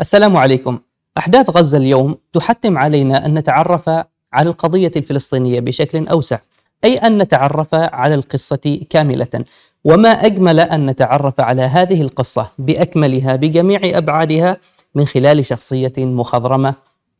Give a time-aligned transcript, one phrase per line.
[0.00, 0.78] السلام عليكم.
[1.18, 3.88] أحداث غزة اليوم تحتم علينا أن نتعرف
[4.32, 6.38] على القضية الفلسطينية بشكل أوسع،
[6.84, 9.44] أي أن نتعرف على القصة كاملة،
[9.84, 14.56] وما أجمل أن نتعرف على هذه القصة بأكملها بجميع أبعادها
[14.94, 16.74] من خلال شخصية مخضرمة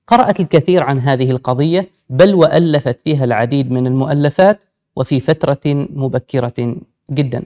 [0.06, 4.62] قرأت الكثير عن هذه القضية بل وألفت فيها العديد من المؤلفات
[4.96, 6.76] وفي فترة مبكرة
[7.10, 7.45] جدا.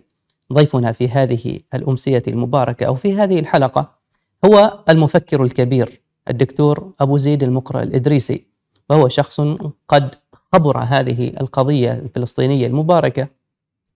[0.52, 4.01] ضيفنا في هذه الأمسية المباركة أو في هذه الحلقة
[4.45, 6.00] هو المفكر الكبير
[6.30, 8.46] الدكتور أبو زيد المقرأ الإدريسي
[8.90, 9.40] وهو شخص
[9.89, 10.14] قد
[10.53, 13.29] خبر هذه القضية الفلسطينية المباركة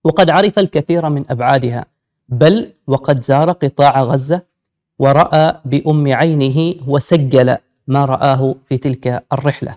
[0.05, 1.87] وقد عرف الكثير من أبعادها
[2.29, 4.43] بل وقد زار قطاع غزة
[4.99, 7.57] ورأى بأم عينه وسجل
[7.87, 9.77] ما رآه في تلك الرحلة.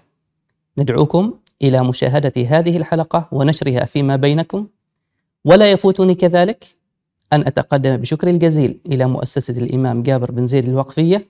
[0.77, 4.67] ندعوكم إلى مشاهدة هذه الحلقة ونشرها فيما بينكم
[5.45, 6.65] ولا يفوتني كذلك
[7.33, 11.27] أن أتقدم بشكر الجزيل إلى مؤسسة الإمام جابر بن زيد الوقفية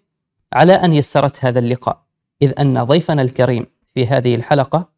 [0.54, 2.04] على أن يسرت هذا اللقاء
[2.42, 4.90] إذ أن ضيفنا الكريم في هذه الحلقة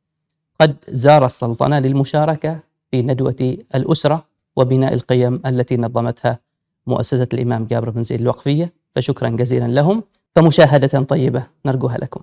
[0.62, 2.60] قد زار السلطنة للمشاركة
[2.92, 6.40] في ندوة الأسرة وبناء القيم التي نظمتها
[6.88, 10.04] مؤسسة الإمام جابر بن زيد الوقفية فشكرا جزيلا لهم.
[10.32, 12.22] فمشاهدة طيبة نرجوها لكم.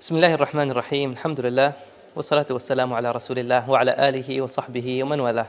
[0.00, 1.72] بسم الله الرحمن الرحيم الحمد لله
[2.16, 5.46] والصلاة والسلام على رسول الله وعلى آله وصحبه ومن والاه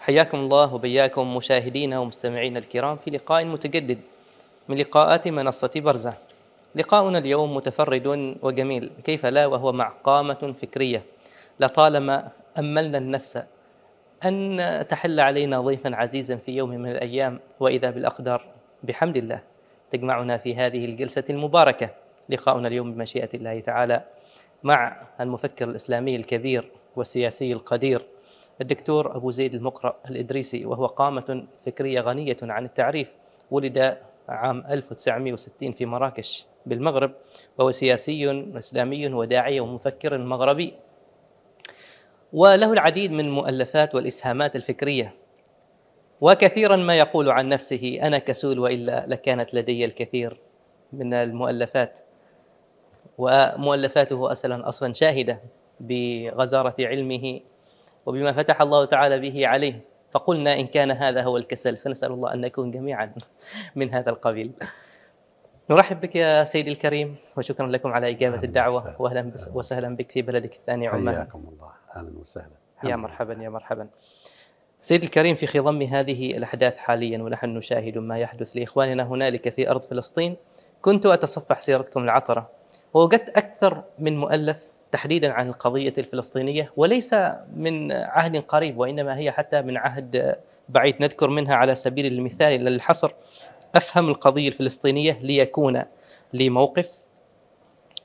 [0.00, 3.98] حياكم الله وبياكم مشاهدينا ومستمعينا الكرام في لقاء متجدد
[4.68, 6.14] من لقاءات منصة برزة
[6.74, 11.02] لقاؤنا اليوم متفرد وجميل كيف لا وهو مع قامة فكرية
[11.60, 13.42] لطالما أملنا النفس
[14.24, 18.44] أن تحل علينا ضيفا عزيزا في يوم من الأيام وإذا بالأقدار
[18.82, 19.40] بحمد الله
[19.92, 24.04] تجمعنا في هذه الجلسة المباركة لقاؤنا اليوم بمشيئة الله تعالى
[24.62, 28.06] مع المفكر الإسلامي الكبير والسياسي القدير
[28.60, 33.16] الدكتور أبو زيد المقرأ الإدريسي وهو قامة فكرية غنية عن التعريف
[33.50, 33.98] ولد
[34.28, 37.12] عام 1960 في مراكش بالمغرب
[37.58, 40.74] وهو سياسي إسلامي وداعية ومفكر مغربي.
[42.32, 45.14] وله العديد من المؤلفات والإسهامات الفكرية.
[46.20, 50.40] وكثيرا ما يقول عن نفسه أنا كسول وإلا لكانت لدي الكثير
[50.92, 52.00] من المؤلفات.
[53.18, 55.40] ومؤلفاته أصلا أصلا شاهدة
[55.80, 57.40] بغزارة علمه
[58.06, 59.80] وبما فتح الله تعالى به عليه.
[60.10, 63.14] فقلنا إن كان هذا هو الكسل فنسأل الله أن نكون جميعا
[63.76, 64.52] من هذا القبيل.
[65.70, 70.54] نرحب بك يا سيدي الكريم وشكرا لكم على إجابة الدعوة وأهلا وسهلا بك في بلدك
[70.54, 71.14] الثاني عمان.
[71.14, 71.70] حياكم الله.
[71.96, 72.52] أهلا وسهلا.
[72.84, 73.88] يا مرحبا يا مرحبا.
[74.80, 79.84] سيدي الكريم في خضم هذه الأحداث حاليا ونحن نشاهد ما يحدث لإخواننا هنالك في أرض
[79.84, 80.36] فلسطين
[80.82, 82.61] كنت أتصفح سيرتكم العطرة.
[82.94, 87.14] ووجدت أكثر من مؤلف تحديدا عن القضية الفلسطينية وليس
[87.56, 90.36] من عهد قريب وإنما هي حتى من عهد
[90.68, 91.02] بعيد.
[91.02, 93.10] نذكر منها على سبيل المثال للحصر
[93.74, 95.82] أفهم القضية الفلسطينية ليكون
[96.32, 96.98] لي موقف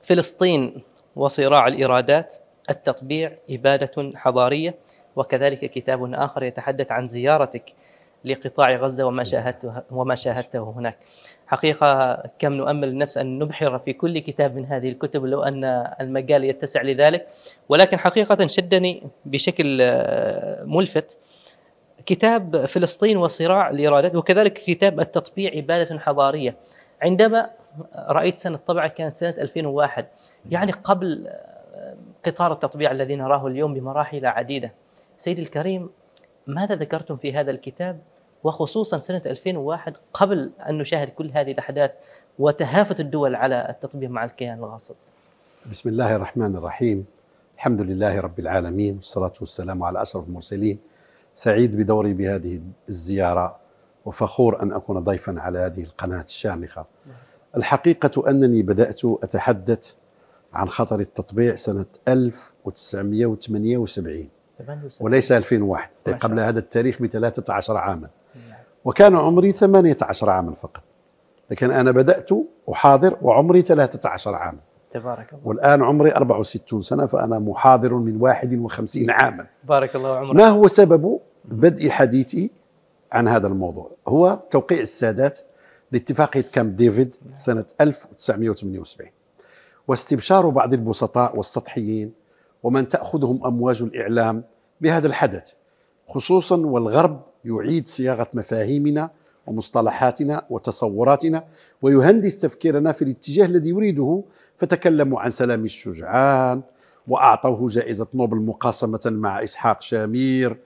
[0.02, 0.82] فلسطين
[1.16, 2.36] وصراع الإرادات
[2.70, 4.74] التطبيع إبادة حضارية
[5.16, 7.74] وكذلك كتاب آخر يتحدث عن زيارتك
[8.24, 10.98] لقطاع غزة وما شاهدته وما شاهدته هناك.
[11.48, 15.64] حقيقة كم نؤمل النفس أن نبحر في كل كتاب من هذه الكتب لو أن
[16.00, 17.28] المجال يتسع لذلك.
[17.68, 19.78] ولكن حقيقة شدني بشكل
[20.64, 21.18] ملفت
[22.06, 26.56] كتاب فلسطين وصراع الإرادات وكذلك كتاب التطبيع عبادة حضارية.
[27.02, 27.50] عندما
[27.96, 30.06] رأيت سنة طبعة كانت سنة 2001
[30.50, 31.28] يعني قبل
[32.24, 34.72] قطار التطبيع الذي نراه اليوم بمراحل عديدة.
[35.16, 35.90] سيدي الكريم
[36.46, 38.00] ماذا ذكرتم في هذا الكتاب؟
[38.44, 41.94] وخصوصا سنة 2001 قبل أن نشاهد كل هذه الأحداث
[42.38, 44.94] وتهافت الدول على التطبيع مع الكيان الغاصب.
[45.70, 47.04] بسم الله الرحمن الرحيم.
[47.56, 50.78] الحمد لله رب العالمين والصلاة والسلام على أشرف المرسلين.
[51.34, 53.56] سعيد بدوري بهذه الزيارة
[54.04, 56.86] وفخور أن أكون ضيفا على هذه القناة الشامخة.
[57.56, 59.92] الحقيقة أنني بدأت أتحدث
[60.52, 64.28] عن خطر التطبيع سنة 1978
[65.00, 65.88] وليس 2001
[66.20, 68.08] قبل هذا التاريخ ب 13 عاما.
[68.88, 70.82] وكان عمري 18 عاما فقط.
[71.50, 72.30] لكن أنا بدأت
[72.72, 74.58] أحاضر وعمري 13 عاما.
[74.90, 75.46] تبارك الله.
[75.48, 79.46] والآن عمري 64 سنة فأنا محاضر من 51 عاما.
[79.64, 80.36] بارك الله عمرك.
[80.36, 82.50] ما هو سبب بدء حديثي
[83.12, 85.40] عن هذا الموضوع؟ هو توقيع السادات
[85.92, 89.10] لاتفاقية كامب ديفيد سنة 1978
[89.88, 92.12] واستبشار بعض البسطاء والسطحيين
[92.62, 94.44] ومن تأخذهم أمواج الإعلام
[94.80, 95.52] بهذا الحدث
[96.08, 99.10] خصوصا والغرب يعيد صياغة مفاهيمنا
[99.46, 101.44] ومصطلحاتنا وتصوراتنا
[101.82, 104.22] ويهندس تفكيرنا في الاتجاه الذي يريده
[104.58, 106.62] فتكلموا عن سلام الشجعان
[107.08, 110.56] وأعطوه جائزة نوبل مقاسمه مع إسحاق شامير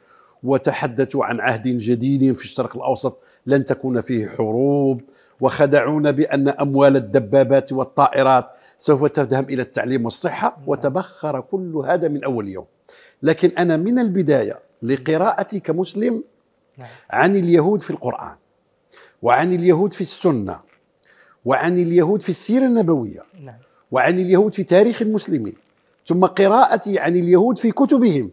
[0.43, 5.01] وتحدثوا عن عهد جديد في الشرق الأوسط لن تكون فيه حروب
[5.41, 8.47] وخدعونا بأن أموال الدبابات والطائرات
[8.79, 12.65] سوف تذهب إلى التعليم والصحة وتبخر كل هذا من أول يوم
[13.23, 16.23] لكن أنا من البداية لقراءتي كمسلم.
[17.11, 18.37] عن اليهود في القرآن
[19.23, 20.61] وعن اليهود في السنة
[21.45, 23.55] وعن اليهود في السيرة النبوية نعم.
[23.91, 25.55] وعن اليهود في تاريخ المسلمين.
[26.07, 28.31] ثم قراءتي عن اليهود في كتبهم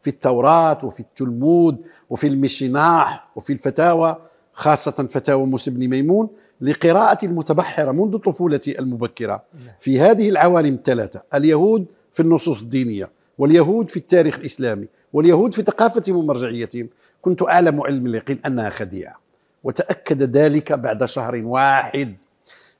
[0.00, 1.76] في التوراة وفي التلمود
[2.10, 4.16] وفي المشناح وفي الفتاوى
[4.52, 6.28] خاصة فتاوى موسى بن ميمون
[6.60, 9.42] لقراءة المتبحرة منذ طفولتي المبكرة
[9.80, 16.16] في هذه العوالم الثلاثة اليهود في النصوص الدينية واليهود في التاريخ الإسلامي واليهود في ثقافتهم
[16.16, 16.88] ومرجعيتهم
[17.22, 19.20] كنت أعلم علم اليقين أنها خديعة.
[19.64, 22.16] وتأكد ذلك بعد شهر واحد.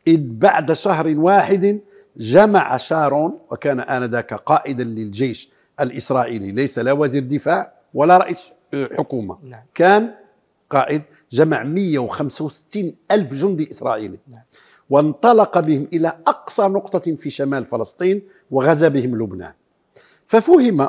[0.06, 1.81] إذ بعد شهر واحد
[2.17, 5.50] جمع شارون وكان آنذاك قائدا للجيش
[5.81, 6.53] الإسرائيلي.
[6.53, 9.39] ليس لا وزير دفاع ولا رئيس حكومة.
[9.43, 9.62] نعم.
[9.75, 10.15] كان
[10.71, 11.03] قائد
[11.33, 14.19] جمع 165 ألف جندي إسرائيلي.
[14.29, 14.43] نعم.
[14.91, 19.53] وانطلق بهم إلى أقصى نقطة في شمال فلسطين وغزا بهم لبنان.
[20.27, 20.88] ففهم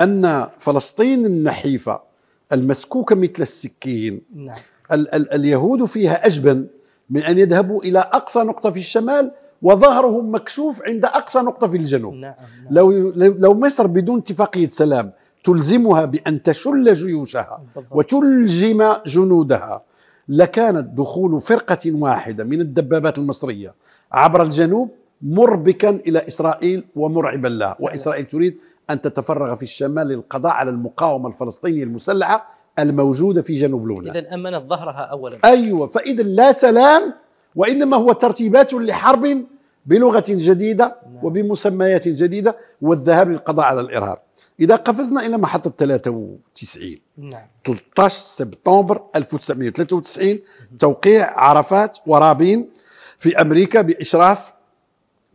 [0.00, 2.07] أن فلسطين النحيفة
[2.52, 4.20] المسكوكة مثل السكين.
[4.34, 4.56] نعم.
[4.92, 6.66] ال- ال- اليهود فيها أجبن
[7.10, 9.30] من أن يذهبوا إلى أقصى نقطة في الشمال
[9.62, 12.14] وظهرهم مكشوف عند أقصى نقطة في الجنوب.
[12.14, 12.34] نعم
[12.64, 12.74] نعم.
[12.74, 15.12] لو لو مصر بدون اتفاقية سلام
[15.44, 19.82] تلزمها بأن تشل جيوشها وتلجم جنودها
[20.28, 23.74] لكانت دخول فرقة واحدة من الدبابات المصرية
[24.12, 24.90] عبر الجنوب
[25.22, 28.56] مربكا إلى إسرائيل ومرعبا لها وإسرائيل تريد
[28.90, 34.70] أن تتفرغ في الشمال للقضاء على المقاومة الفلسطينية المسلحة الموجودة في جنوب لبنان اذا أمنت
[34.70, 35.38] ظهرها اولا.
[35.44, 37.14] أيوه فاذا لا سلام
[37.56, 39.44] وإنما هو ترتيبات لحرب
[39.86, 41.24] بلغة جديدة نعم.
[41.24, 44.18] وبمسميات جديدة والذهاب للقضاء على الإرهاب.
[44.60, 47.46] إذا قفزنا إلى محطة 93 نعم.
[47.64, 50.38] 13 سبتمبر 1993
[50.78, 52.70] توقيع عرفات ورابين
[53.18, 54.52] في أمريكا بإشراف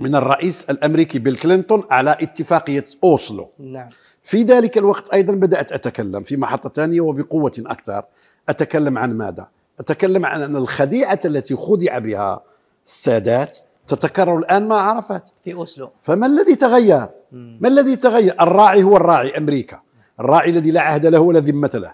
[0.03, 3.50] من الرئيس الأمريكي بيل كلينتون على اتفاقية أوسلو.
[3.59, 3.89] نعم.
[4.23, 8.03] في ذلك الوقت أيضا بدأت أتكلم في محطة ثانية وبقوة أكثر.
[8.50, 9.47] أتكلم عن ماذا؟
[9.79, 12.44] أتكلم عن أن الخديعة التي خدع بها
[12.85, 13.57] السادات
[13.88, 15.29] تتكرر الآن مع عرفات.
[15.44, 15.89] في أوسلو.
[16.00, 19.79] فما الذي تغير؟ ما الذي تغير؟ الراعي هو الراعي أمريكا.
[20.19, 21.94] الراعي الذي لا عهد له ولا ذمة له.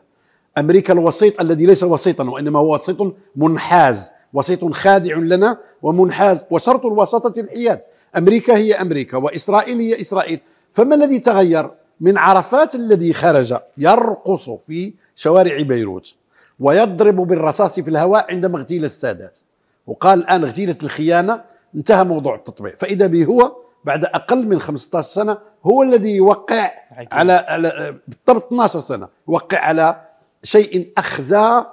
[0.57, 7.39] أمريكا الوسيط الذي ليس وسيطا وإنما هو وسيط منحاز وسيط خادع لنا ومنحاز وشرط الوساطة
[7.39, 7.81] الحياد
[8.17, 10.39] أمريكا هي أمريكا وإسرائيل هي إسرائيل.
[10.71, 11.71] فما الذي تغير؟
[12.01, 16.15] من عرفات الذي خرج يرقص في شوارع بيروت
[16.59, 19.37] ويضرب بالرصاص في الهواء عندما اغتيل السادات.
[19.87, 21.41] وقال الآن اغتيلة الخيانة
[21.75, 22.75] انتهى موضوع التطبيع.
[22.75, 26.71] فإذا به هو بعد أقل من 15 سنة هو الذي يوقع
[27.11, 30.01] على, على بالضبط 12 سنة يوقع على
[30.43, 31.65] شيء أخزى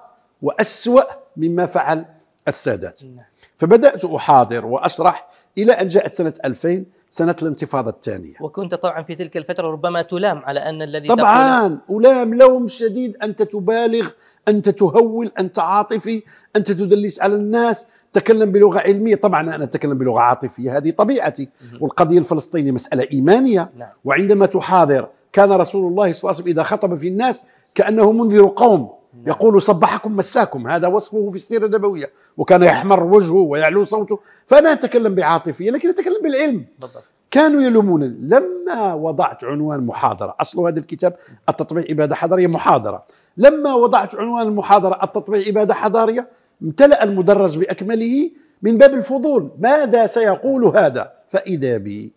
[0.42, 1.02] وأسوأ
[1.36, 2.04] مما فعل
[2.48, 3.04] السادات.
[3.04, 3.24] نعم.
[3.58, 5.28] فبدأت أحاضر وأشرح
[5.58, 8.34] إلى أن جاءت سنة 2000 سنة الانتفاضة الثانية.
[8.40, 13.42] وكنت طبعا في تلك الفترة ربما تلام على أن الذي طبعا ألام لوم شديد أنت
[13.42, 14.10] تبالغ
[14.48, 16.22] أنت تهول أنت عاطفي
[16.56, 17.86] أنت تدلس على الناس.
[18.12, 21.48] تكلم بلغة علمية طبعا أنا أتكلم بلغة عاطفية هذه طبيعتي.
[21.80, 23.70] والقضية الفلسطينية مسألة إيمانية.
[23.76, 23.88] نعم.
[24.04, 27.44] وعندما تحاضر كان رسول الله صلى الله عليه وسلم إذا خطب في الناس
[27.74, 28.95] كأنه منذر قوم.
[29.26, 32.10] يقول صبحكم مساكم هذا وصفه في السيرة النبوية.
[32.36, 34.20] وكان يحمر وجهه ويعلو صوته.
[34.46, 36.64] فأنا أتكلم بعاطفية لكن أتكلم بالعلم.
[36.80, 37.04] بالضبط.
[37.30, 41.16] كانوا يلومونني لما وضعت عنوان محاضرة أصل هذا الكتاب
[41.48, 43.04] التطبيع إبادة حضارية محاضرة.
[43.36, 46.28] لما وضعت عنوان المحاضرة التطبيع إبادة حضارية
[46.62, 48.30] امتلأ المدرج بأكمله
[48.62, 49.50] من باب الفضول.
[49.58, 52.12] ماذا سيقول هذا؟ فإذا بي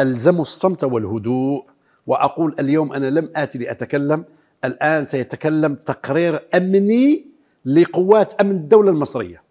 [0.00, 1.64] ألزم الصمت والهدوء
[2.06, 4.24] وأقول اليوم أنا لم آتي لأتكلم
[4.64, 7.26] الآن سيتكلم تقرير أمني
[7.66, 9.42] لقوات أمن الدولة المصرية.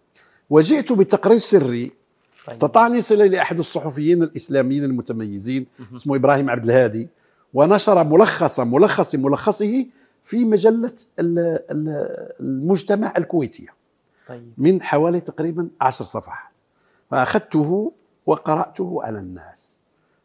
[0.50, 1.84] وجئت بتقرير سري.
[1.84, 1.94] طيب.
[2.48, 7.08] استطاع ان يصل إلى احد الصحفيين الإسلاميين المتميزين اسمه إبراهيم عبد الهادي.
[7.54, 9.86] ونشر ملخص ملخص ملخصه
[10.22, 10.92] في مجلة
[12.40, 13.68] المجتمع الكويتية.
[14.26, 14.52] طيب.
[14.58, 16.52] من حوالي تقريبا عشر صفحات.
[17.10, 17.92] فأخذته
[18.26, 19.80] وقرأته على الناس.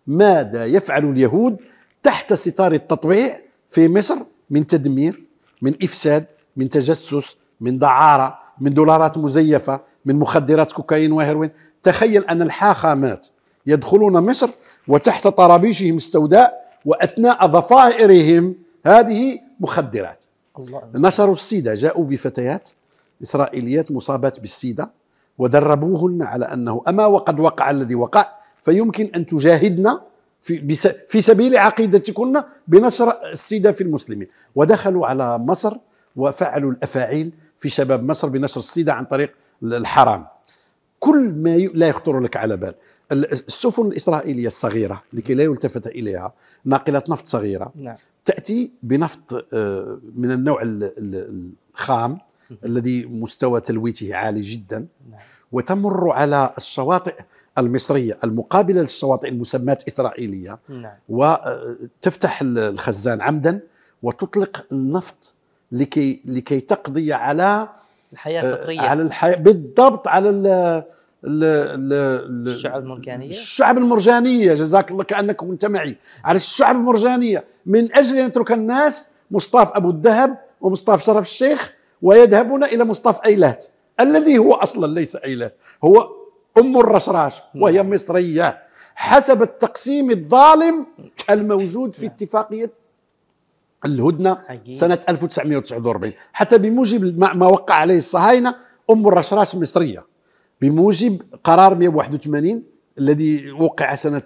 [0.08, 1.58] ماذا يفعل اليهود
[2.03, 4.15] تحت ستار التطويع في مصر؟
[4.50, 5.24] من تدمير
[5.62, 6.25] من إفساد
[6.58, 11.50] من تجسس من دعارة من دولارات مزيفة من مخدرات كوكايين وهيروين
[11.84, 13.27] تخيل أن الحاخامات
[13.68, 14.50] يدخلون مصر
[14.88, 20.25] وتحت طرابيشهم السوداء وأثناء ضفائرهم هذه مخدرات
[20.60, 20.82] الله.
[20.96, 22.70] نشروا السيدة جاءوا بفتيات
[23.22, 24.91] إسرائيليات مصابات بالسيدة
[25.38, 28.25] ودربوهن على أنه أما وقد وقع الذي وقع
[28.62, 30.00] فيمكن أن تجاهدن
[30.41, 30.75] في,
[31.08, 34.27] في سبيل عقيدتكن بنشر السيدة في المسلمين.
[34.55, 35.77] ودخلوا على مصر
[36.15, 40.25] وفعلوا الأفاعيل في شباب مصر بنشر السيدة عن طريق الحرام.
[41.00, 41.65] كل ما ي...
[41.65, 42.74] لا يخطر لك على بال.
[43.12, 46.34] السفن الإسرائيلية الصغيرة لكي لا يلتفت إليها
[46.65, 47.72] ناقلة نفط صغيرة.
[47.75, 47.96] نعم.
[48.25, 52.17] تأتي بنفط آه، من النوع ال- ال- الخام
[52.65, 54.88] الذي مستوى تلويته عالي جدا.
[55.12, 55.19] نعم.
[55.51, 57.15] وتمر على الشواطئ
[57.58, 60.60] المصرية المقابلة للشواطئ المسماة إسرائيلية.
[60.70, 60.94] نعم.
[61.10, 63.60] وتفتح الخزان عمدا
[64.03, 65.34] وتطلق النفط
[65.72, 67.70] لكي لكي تقضي على
[68.13, 68.82] الحياة آه، الفطرية.
[68.82, 70.48] على الحياة بالضبط على ال
[71.25, 73.29] ال ال ال الشعب المرجانية.
[73.29, 74.53] الشعب المرجانية.
[74.53, 75.96] جزاك الله كأنك كنت معي.
[76.24, 77.44] على الشعب المرجانية.
[77.65, 83.65] من أجل أن يترك الناس مصطفى أبو الذهب ومصطفى شرف الشيخ ويذهبون إلى مصطفى أيلات.
[84.00, 85.56] الذي هو أصلا ليس أيلات.
[85.84, 86.18] هو
[86.58, 88.63] أم الرشراش وهي مصرية.
[88.96, 90.86] حسب التقسيم الظالم
[91.29, 92.72] الموجود في اتفاقية
[93.86, 94.38] الهدنة.
[94.77, 98.56] سنة 1949 حتى بموجب ما وقع عليه الصهاينة
[98.89, 100.06] أم الرشراش مصرية.
[100.62, 102.63] بموجب قرار 181
[103.00, 104.24] الذي وقع سنة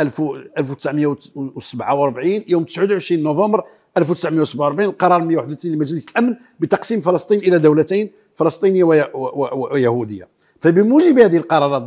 [0.00, 0.20] 1000
[0.58, 3.64] 1947 يوم 29 نوفمبر
[3.96, 8.84] 1947 قرار 131 لمجلس الأمن بتقسيم فلسطين إلى دولتين فلسطينية
[9.72, 10.28] ويهودية.
[10.60, 11.82] فبموجب هذه القرارات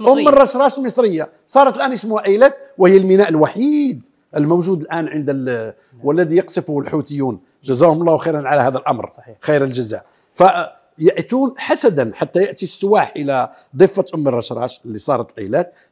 [0.00, 0.22] مصرية.
[0.22, 1.28] أم الرشراش مصرية.
[1.46, 4.02] صارت الآن اسمها أيلات وهي الميناء الوحيد
[4.36, 7.40] الموجود الآن عند ال- والذي يقصفه الحوثيون.
[7.64, 9.36] جزاهم الله خيرا على هذا الأمر صحيح.
[9.40, 10.06] خير الجزاء.
[10.34, 15.38] فيأتون حسدا حتى يأتي السواح إلى ضفة أم الرشراش اللي صارت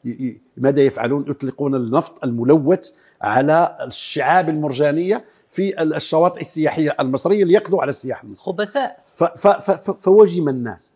[0.04, 2.90] ي- ماذا يفعلون؟ يطلقون النفط الملوث
[3.22, 8.52] على الشعاب المرجانية في الشواطئ السياحية المصرية ليقضوا على السياح المصري.
[8.52, 9.04] خبثاء.
[10.00, 10.92] فوجم الناس.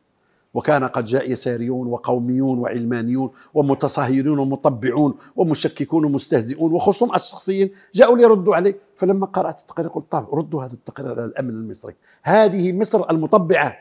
[0.55, 8.77] وكان قد جاء يساريون وقوميون وعلمانيون ومتصهرون ومطبعون ومشككون ومستهزئون وخصوم الشخصيين جاءوا ليردوا عليه.
[8.97, 11.95] فلما قرأت التقرير قلت طيب ردوا هذا التقرير على الأمن المصري.
[12.23, 13.77] هذه مصر المطبعة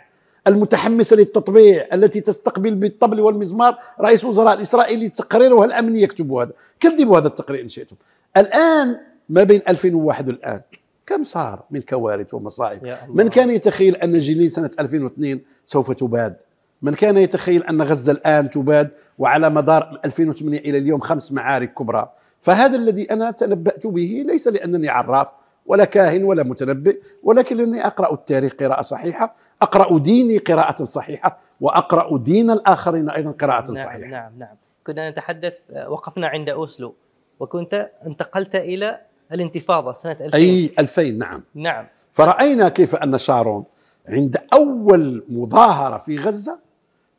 [0.48, 7.27] المتحمسة للتطبيع التي تستقبل بالطبل والمزمار رئيس وزراء الإسرائيلي تقريرها الأمني يكتب هذا؟ كذبوا هذا
[7.27, 7.96] التقرير إن شئتم.
[8.38, 9.00] الآن
[9.30, 10.62] ما بين 2001 والآن
[11.06, 12.98] كم صار من كوارث ومصائب.
[13.10, 16.36] من كان يتخيل أن جنين سنة 2002 سوف تباد؟
[16.84, 22.10] من كان يتخيل أن غزة الآن تباد وعلى مدار 2008 إلى اليوم خمس معارك كبرى.
[22.42, 25.28] فهذا الذي أنا تنبأت به ليس لأنني عراف
[25.66, 32.18] ولا كاهن ولا متنبئ ولكن لأني أقرأ التاريخ قراءة صحيحة أقرأ ديني قراءة صحيحة وأقرأ
[32.18, 34.10] دين الآخرين أيضا قراءة نعم صحيحة.
[34.10, 34.56] نعم نعم.
[34.88, 36.96] كنا نتحدث آه، وقفنا عند أوسلو
[37.40, 41.44] وكنت انتقلت إلى الانتفاضة سنة 2000 أي 2000 نعم.
[41.56, 41.88] نعم.
[42.12, 43.63] فرأينا كيف أن شارون
[44.08, 46.60] عند أول مظاهرة في غزة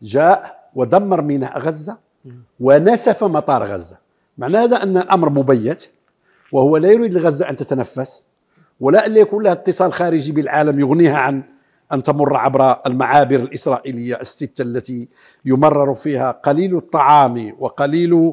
[0.04, 1.98] جاء ودمر ميناء غزة
[2.60, 3.98] ونسف مطار غزة.
[4.38, 5.90] معنى هذا أن الأمر مبيت
[6.52, 8.26] وهو لا يريد لغزة أن تتنفس
[8.80, 11.42] ولا أن يكون لها اتصال خارجي بالعالم يغنيها عن
[11.92, 15.08] أن تمر عبر المعابر الإسرائيلية الستة التي
[15.44, 18.32] يمرر فيها قليل الطعام وقليل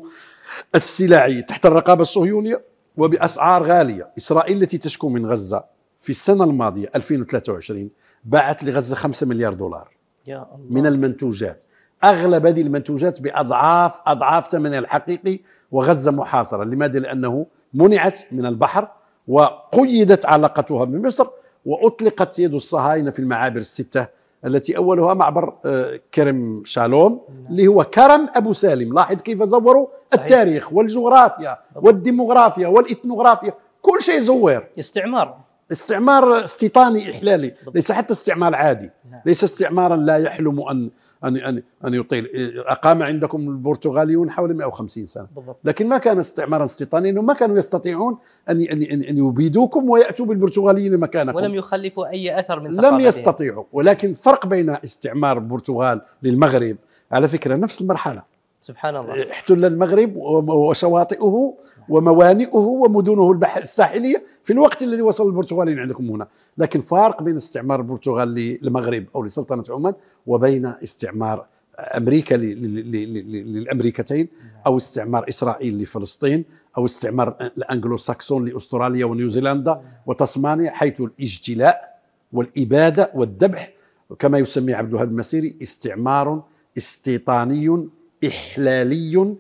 [0.76, 2.62] السلع تحت الرقابة الصهيونية
[2.98, 4.10] وبأسعار غالية.
[4.18, 5.64] إسرائيل التي تشكو من غزة
[6.00, 7.90] في السنة الماضية 2023
[8.24, 10.01] باعت لغزة 5 مليار دولار.
[10.28, 10.66] يا الله.
[10.70, 11.64] من المنتوجات.
[12.04, 15.40] أغلب هذه المنتوجات بأضعاف أضعاف ثمنها الحقيقي
[15.72, 16.64] وغزة محاصرة.
[16.64, 18.88] لماذا؟ لأنه منعت من البحر
[19.28, 21.28] وقيدت علاقتها بمصر
[21.66, 24.08] وأطلقت يد الصهاينة في المعابر الستة
[24.46, 28.94] التي أولها معبر آه، كرم شالوم اللي هو كرم أبو سالم.
[28.94, 30.24] لاحظ كيف زوروا صحيح.
[30.24, 35.38] التاريخ والجغرافيا والديموغرافيا والإثنوغرافيا كل شيء زور استعمار.
[35.72, 39.22] استعمار استيطاني إحلالي ليس حتى استعمار عادي نعم.
[39.26, 40.90] ليس استعمارا لا يحلم أن
[41.24, 42.30] أن أن أن يطيل.
[42.68, 45.28] أقام عندكم البرتغاليون حوالي 150 سنة.
[45.36, 45.60] بالضبط.
[45.64, 48.18] لكن ما كان استعمارا استيطانيا انهم ما كانوا يستطيعون
[48.50, 51.38] أن أن أن, أن يبيدوكم ويأتوا بالبرتغاليين مكانكم.
[51.38, 53.00] ولم يخلفوا أي أثر من لم.
[53.00, 53.64] يستطيعوا.
[53.74, 56.78] ولكن فرق بين استعمار البرتغال للمغرب
[57.12, 58.24] على فكرة نفس المرحلة.
[58.60, 59.32] سبحان الله.
[59.32, 60.16] احتل المغرب
[60.50, 61.54] وشواطئه
[61.92, 67.80] وموانئه ومدنه البحر الساحلية في الوقت الذي وصل البرتغاليين عندكم هنا، لكن فارق بين استعمار
[67.80, 69.94] البرتغال للمغرب أو لسلطنة عمان
[70.28, 71.46] وبين استعمار
[71.80, 74.28] أمريكا للأمريكتين
[74.68, 76.46] أو استعمار إسرائيل لفلسطين
[76.78, 82.00] أو استعمار الانجلو ساكسون لأستراليا ونيوزيلندا وتسمانيا حيث الاجتلاء
[82.34, 83.74] والإبادة والذبح
[84.20, 86.44] كما يسميه عبد الوهاب المسيري استعمار
[86.78, 87.88] استيطاني
[88.28, 89.36] إحلالي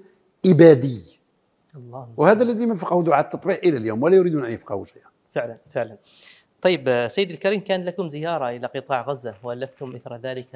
[0.46, 1.20] إبادي.
[1.75, 2.07] الله.
[2.17, 5.07] وهذا الذي من فقهوا دعاة التطبيع إلى اليوم ولا يريدون أن يفقهوا شيئا.
[5.33, 5.97] فعلا فعلا.
[6.61, 10.49] طيب سيدي الكريم كان لكم زيارة إلى قطاع غزة وألفتم إثر ذلك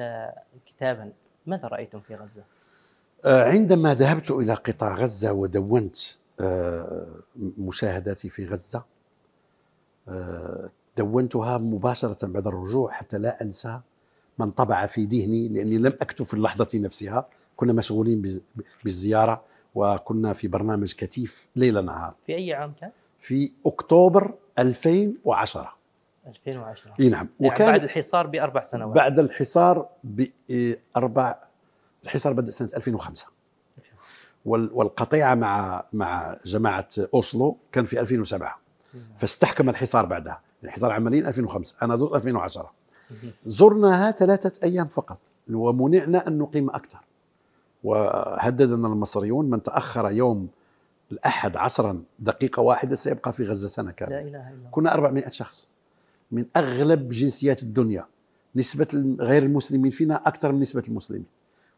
[0.66, 1.12] كتابا.
[1.46, 2.44] ماذا رأيتم في غزة؟
[3.24, 5.96] آه، عندما ذهبت إلى قطاع غزة ودونت
[6.40, 7.06] آه،
[7.58, 8.84] مشاهداتي في غزة
[10.08, 13.80] آه، دونتها مباشرة بعد الرجوع حتى لا أنسى
[14.38, 18.22] من طبع في ذهني لأني لم أكتب في اللحظة نفسها كنا مشغولين
[18.84, 19.44] بالزيارة.
[19.76, 22.14] وكنا في برنامج كتيف ليل نهار.
[22.26, 22.90] في أي عام كان؟
[23.20, 25.76] في أكتوبر 2010
[26.26, 27.28] 2010 إي نعم.
[27.40, 28.96] يعني وكان بعد الحصار بأربع سنوات.
[28.96, 31.38] بعد الحصار باربع
[32.04, 33.26] الحصار بدأ سنة 2005
[34.44, 38.58] والقطيعة مع مع جماعة أوسلو كان في 2007
[39.16, 40.40] فاستحكم الحصار بعدها.
[40.64, 42.72] الحصار عمليا 2005 أنا زرت 2010
[43.44, 45.18] زرناها ثلاثة أيام فقط.
[45.50, 46.98] ومنعنا أن نقيم أكثر.
[47.84, 50.48] وهددنا المصريون من تأخر يوم
[51.12, 54.16] الأحد عصرا دقيقة واحدة سيبقى في غزة سنة كاملة.
[54.16, 54.70] لا إله إلا الله.
[54.70, 55.68] كنا 400 شخص
[56.32, 58.06] من أغلب جنسيات الدنيا.
[58.56, 61.26] نسبة غير المسلمين فينا أكثر من نسبة المسلمين.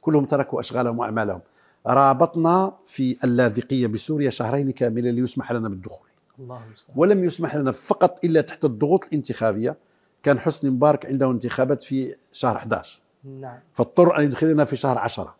[0.00, 1.40] كلهم تركوا أشغالهم وأعمالهم.
[1.86, 6.08] رابطنا في اللاذقية بسوريا شهرين كاملين ليسمح لنا بالدخول.
[6.38, 6.60] الله
[6.96, 9.76] ولم يسمح لنا فقط إلا تحت الضغوط الانتخابية.
[10.22, 13.58] كان حسني مبارك عنده انتخابات في شهر 11 نعم.
[13.72, 15.34] فاضطر أن يدخلنا في شهر 10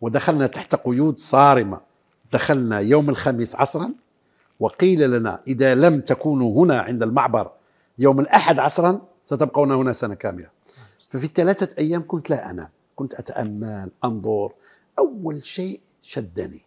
[0.00, 1.80] ودخلنا تحت قيود صارمة.
[2.32, 3.92] دخلنا يوم الخميس عصرا
[4.60, 7.50] وقيل لنا إذا لم تكونوا هنا عند المعبر
[7.98, 10.50] يوم الأحد عصرا ستبقون هنا سنة كاملة.
[11.10, 14.52] ففي الثلاثة أيام كنت لا أنام كنت أتأمل أنظر.
[14.98, 16.62] أول شيء شدني.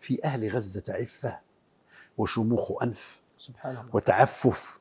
[0.00, 1.38] في أهل غزة عفة
[2.18, 3.90] وشموخ أنف سبحان الله.
[3.92, 4.78] وتعفف.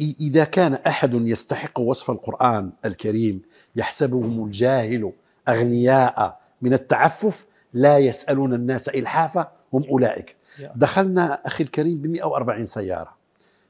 [0.00, 3.42] إذا كان أحد يستحق وصف القرآن الكريم
[3.76, 5.12] يحسبهم الجاهل
[5.48, 6.43] أغنياء.
[6.62, 10.36] من التعفف لا يسألون الناس إلحافا هم أولئك.
[10.76, 13.14] دخلنا أخي الكريم ب 140 سيارة.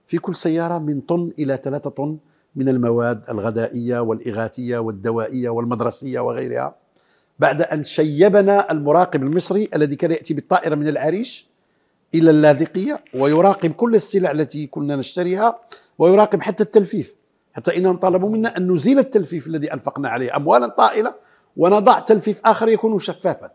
[0.06, 2.18] في كل سيارة من طن إلى ثلاثة طن
[2.56, 6.74] من المواد الغذائية والإغاثية والدوائية والمدرسية وغيرها.
[7.38, 11.48] بعد أن شيبنا المراقب المصري الذي كان يأتي بالطائرة من العريش
[12.14, 15.58] إلى اللاذقية ويراقب كل السلع التي كنا نشتريها
[15.98, 17.14] ويراقب حتى التلفيف.
[17.52, 20.36] حتى إنهم طلبوا منا أن نزيل التلفيف الذي أنفقنا عليه.
[20.36, 21.14] أموالا طائلة
[21.56, 23.50] ونضع تلفيف آخر يكون شفافا.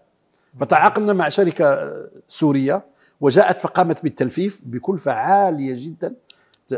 [0.60, 1.80] فتعاقدنا مع شركة
[2.28, 2.86] سورية
[3.22, 6.14] وجاءت فقامت بالتلفيف بكلفة عالية جدا.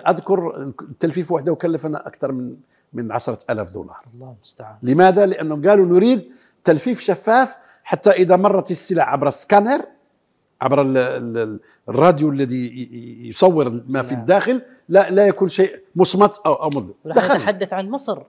[0.08, 2.56] أذكر التلفيف وحده كلفنا أكثر من
[2.94, 4.06] من عشرة ألاف دولار.
[4.14, 4.76] الله المستعان.
[4.84, 6.32] لماذا؟ لأنهم قالوا نريد
[6.64, 9.82] تلفيف شفاف حتى إذا مرت السلع عبر السكانر
[10.62, 10.84] عبر
[11.90, 12.90] الراديو الذي
[13.30, 14.22] يصور ما في نعم.
[14.22, 16.96] الداخل لا لا يكون شيء مصمت أو أو مظلم.
[17.06, 18.24] نتحدث عن مصر.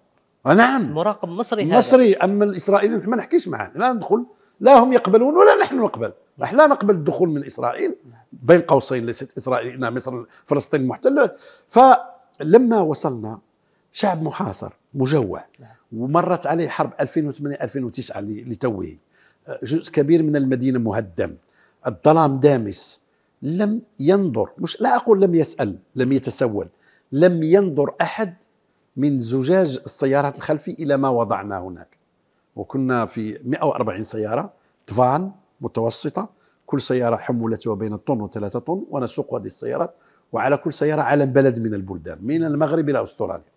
[0.46, 0.92] نعم.
[0.92, 1.76] مراقب مصري هذا.
[1.76, 3.72] مصري أما الإسرائيليين ما نحكيش معاه.
[3.74, 4.26] لا ندخل
[4.60, 6.12] لا هم يقبلون ولا نحن نقبل.
[6.38, 7.94] نحن لا نقبل الدخول من إسرائيل
[8.32, 11.30] بين قوسين ليست إسرائيل انها مصر فلسطين محتلة.
[11.68, 13.38] فلما وصلنا
[13.92, 15.44] شعب محاصر مجوع
[15.96, 18.96] ومرت عليه حرب 2008 2009 لتوه.
[19.62, 21.34] جزء كبير من المدينة مهدم.
[21.86, 23.02] الظلام دامس.
[23.42, 26.68] لم ينظر مش لا أقول لم يسأل لم يتسول.
[27.12, 28.34] لم ينظر أحد
[28.96, 31.96] من زجاج السيارات الخلفي إلى ما وضعنا هناك.
[32.56, 34.52] وكنا في 140 سيارة
[34.86, 36.28] فان متوسطة
[36.66, 39.94] كل سيارة حمولتها بين الطن وثلاثة طن ونسوق هذه السيارات
[40.32, 43.52] وعلى كل سيارة علم بلد من البلدان من المغرب إلى أستراليا.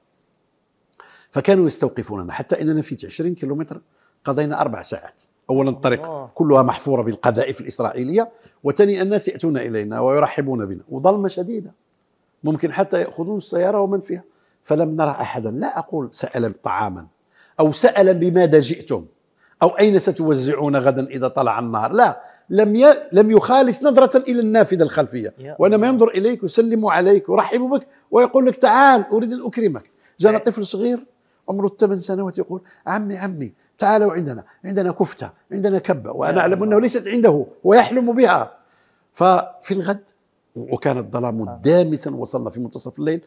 [1.32, 3.82] فكانوا يستوقفوننا حتى إننا في 20 كيلومتر
[4.26, 5.24] قضينا أربع ساعات.
[5.50, 8.32] أولا الطريق كلها محفورة بالقذائف الإسرائيلية
[8.64, 11.72] وثاني الناس يأتون إلينا ويرحبون بنا وظلمة شديدة.
[12.44, 14.24] ممكن حتى يأخذون السيارة ومن فيها.
[14.66, 15.52] فلم نرى أحدا.
[15.52, 17.06] لا أقول سأل طعاما
[17.60, 19.06] أو سأل بماذا جئتم
[19.64, 21.94] أو أين ستوزعون غدا إذا طلع النهار.
[21.94, 22.86] لا لم ي...
[23.12, 25.34] لم يخالص نظرة إلى النافذة الخلفية.
[25.60, 29.84] وإنما ينظر إليك ويسلم عليك ويرحب بك ويقول لك تعال أريد أن أكرمك.
[30.20, 31.06] جانا طفل صغير
[31.50, 36.82] عمره ثمان سنوات يقول عمي عمي تعالوا عندنا عندنا كفتة عندنا كبة وأنا أعلم أنه
[36.82, 38.52] ليست عنده ويحلم بها.
[39.14, 40.04] ففي الغد
[40.56, 41.60] وكان الظلام آه.
[41.64, 43.22] دامسا وصلنا في منتصف الليل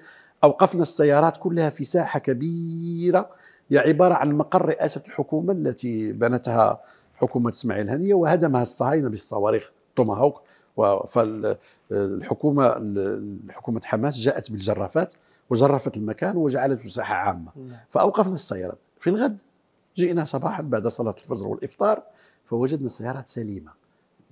[0.45, 3.31] أوقفنا السيارات كلها في ساحة كبيرة.
[3.71, 6.81] هي عبارة عن مقر رئاسة الحكومة التي بنتها
[7.15, 10.43] حكومة إسماعيل هنية وهدمها الصهاينة بالصواريخ توماهوك
[11.09, 12.69] فالحكومة
[13.51, 15.15] حكومة حماس جاءت بالجرافات
[15.51, 17.53] وجرفت المكان وجعلته ساحة عامة.
[17.57, 17.79] نعم.
[17.91, 18.79] فأوقفنا السيارات.
[19.01, 19.39] في الغد
[19.97, 22.03] جئنا صباحا بعد صلاة الفجر والإفطار
[22.45, 23.71] فوجدنا السيارات سليمة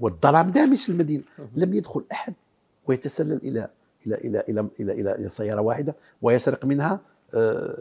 [0.00, 1.24] والظلام دامس في المدينة.
[1.56, 2.34] لم يدخل أحد
[2.86, 3.68] ويتسلل إلى
[4.06, 7.00] إلى إلى إلى إلى إلى, إلى سيارة واحدة ويسرق منها
[7.34, 7.76] آه،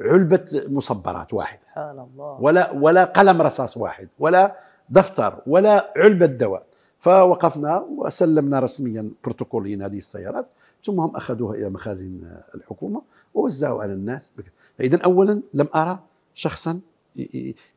[0.00, 1.60] علبة مصبرات واحدة.
[1.70, 2.38] سبحان الله.
[2.40, 4.56] ولا ولا قلم رصاص واحد ولا
[4.88, 6.62] دفتر ولا علبة دواء.
[7.00, 10.46] فوقفنا وسلمنا رسميا بروتوكوليا هذه السيارات
[10.84, 12.20] ثم هم أخذوها إلى مخازن
[12.54, 13.02] الحكومة
[13.34, 14.32] ووزعوا على الناس.
[14.78, 15.98] فاذا اولا لم أرى
[16.34, 16.80] شخصا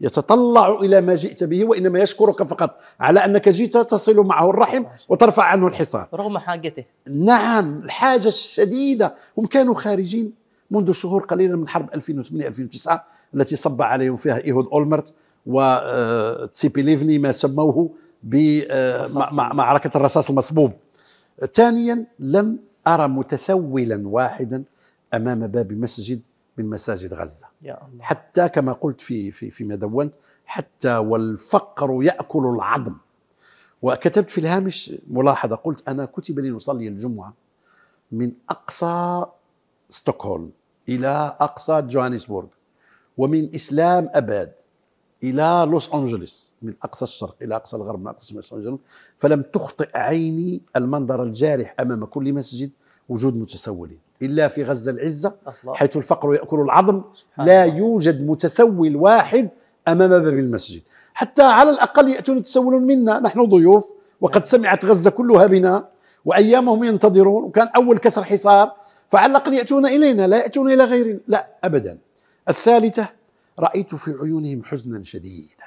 [0.01, 5.43] يتطلع إلى ما جئت به وإنما يشكرك فقط على أنك جئت تصل معه الرحم وترفع
[5.43, 6.07] عنه الحصار.
[6.13, 6.85] رغم حاجته.
[7.07, 9.15] نعم الحاجة الشديدة.
[9.37, 10.31] هم كانوا خارجين
[10.71, 15.13] منذ شهور قليلة من حرب 2008 2009 التي صب عليهم فيها إيهود أولمرت
[15.45, 17.89] وتسيبي ليفني ما سموه
[18.23, 20.71] بمعركه الرصاص المصبوب.
[21.53, 24.63] ثانيا لم أرى متسولا واحدا
[25.13, 26.21] أمام باب مسجد
[26.59, 27.47] من مساجد غزة.
[27.61, 28.03] يا الله.
[28.03, 32.95] حتى كما قلت في في فيما دونت حتى والفقر يأكل العظم.
[33.81, 37.33] وكتبت في الهامش ملاحظة قلت أنا كتب لي نصلي الجمعة
[38.11, 39.25] من أقصى
[39.89, 40.51] ستوكهولم
[40.89, 42.47] إلى أقصى جوهانسبورغ
[43.17, 44.51] ومن إسلام أباد
[45.23, 48.79] إلى لوس انجلوس من أقصى الشرق إلى أقصى الغرب من أقصى لوس انجلوس
[49.17, 52.71] فلم تخطئ عيني المنظر الجارح أمام كل مسجد
[53.09, 53.99] وجود متسولين.
[54.21, 55.33] إلا في غزة العزة
[55.73, 57.01] حيث الفقر يأكل العظم
[57.37, 59.49] لا يوجد متسول واحد
[59.87, 60.81] أمام باب المسجد.
[61.13, 63.87] حتى على الأقل يأتون يتسولون منا نحن ضيوف
[64.21, 65.87] وقد سمعت غزة كلها بنا
[66.25, 68.71] وأيامهم ينتظرون وكان أول كسر حصار
[69.09, 71.97] فعلى الأقل يأتون إلينا لا يأتون إلى غيرنا لا ابدا.
[72.49, 73.09] الثالثة
[73.59, 75.63] رأيت في عيونهم حزنا شديدا.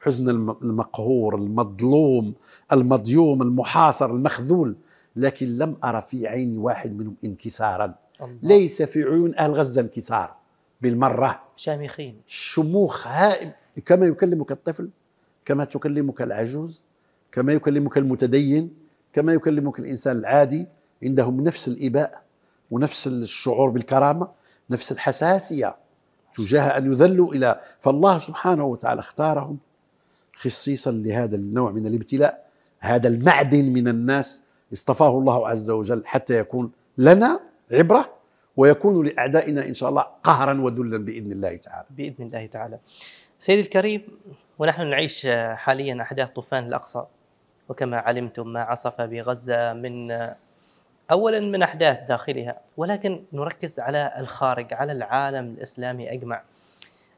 [0.00, 0.28] حزن
[0.62, 2.34] المقهور المظلوم
[2.72, 4.76] المضيوم المحاصر المخذول.
[5.16, 7.94] لكن لم أرى في عين واحد منهم انكسارا.
[8.22, 8.38] الله.
[8.42, 10.36] ليس في عيون أهل غزة انكسار.
[10.80, 11.42] بالمرة.
[11.56, 12.20] شامخين.
[12.26, 13.52] شموخ هائل.
[13.86, 14.88] كما يكلمك الطفل
[15.44, 16.84] كما تكلمك العجوز
[17.32, 18.70] كما يكلمك المتدين
[19.12, 20.66] كما يكلمك الإنسان العادي.
[21.02, 22.22] عندهم نفس الإباء
[22.70, 24.28] ونفس الشعور بالكرامة
[24.70, 25.76] نفس الحساسية
[26.32, 27.60] تجاه أن يذلوا إلى.
[27.80, 29.58] فالله سبحانه وتعالى اختارهم
[30.36, 32.48] خصيصا لهذا النوع من الابتلاء.
[32.78, 37.40] هذا المعدن من الناس اصطفاه الله عز وجل حتى يكون لنا
[37.72, 38.14] عبرة
[38.56, 41.86] ويكون لأعدائنا إن شاء الله قهرا وذلا بإذن الله تعالى.
[41.90, 42.78] بإذن الله تعالى.
[43.38, 44.02] سيدي الكريم
[44.58, 47.04] ونحن نعيش حاليا أحداث طوفان الأقصى
[47.68, 50.10] وكما علمتم ما عصف بغزة من
[51.10, 56.42] اولا من أحداث داخلها ولكن نركز على الخارج على العالم الإسلامي أجمع.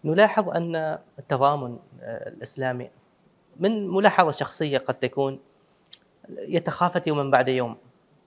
[0.05, 2.91] نلاحظ أن التضامن الإسلامي
[3.57, 5.39] من ملاحظة شخصية قد تكون
[6.29, 7.77] يتخافت يوما بعد يوم.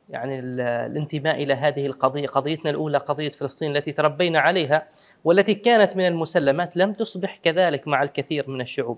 [0.10, 4.88] يعني الانتماء إلى هذه القضية قضيتنا الأولى قضية فلسطين التي تربينا عليها
[5.23, 8.97] والتي كانت من المسلمات لم تصبح كذلك مع الكثير من الشعوب.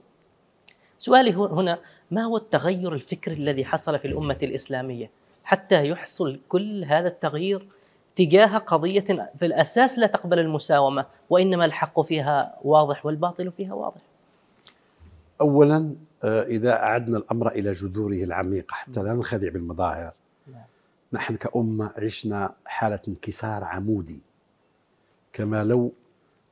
[0.97, 1.79] سؤالي هنا
[2.11, 5.11] ما هو التغير الفكري الذي حصل في الأمة الإسلامية
[5.43, 7.67] حتى يحصل كل هذا التغيير
[8.15, 14.01] تجاه قضية في الأساس لا تقبل المساومة وإنما الحق فيها واضح والباطل فيها واضح؟
[15.41, 20.13] اولا إذا أعدنا الأمر إلى جذوره العميقة حتى لا ننخدع بالمظاهر
[20.47, 20.63] نعم.
[21.13, 24.19] نحن كأمة عشنا حالة انكسار عمودي
[25.33, 25.93] كما لو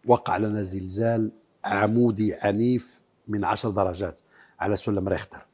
[0.06, 1.32] وقع لنا زلزال
[1.65, 4.19] عمودي عنيف من عشر درجات
[4.60, 5.45] على سلم ريختر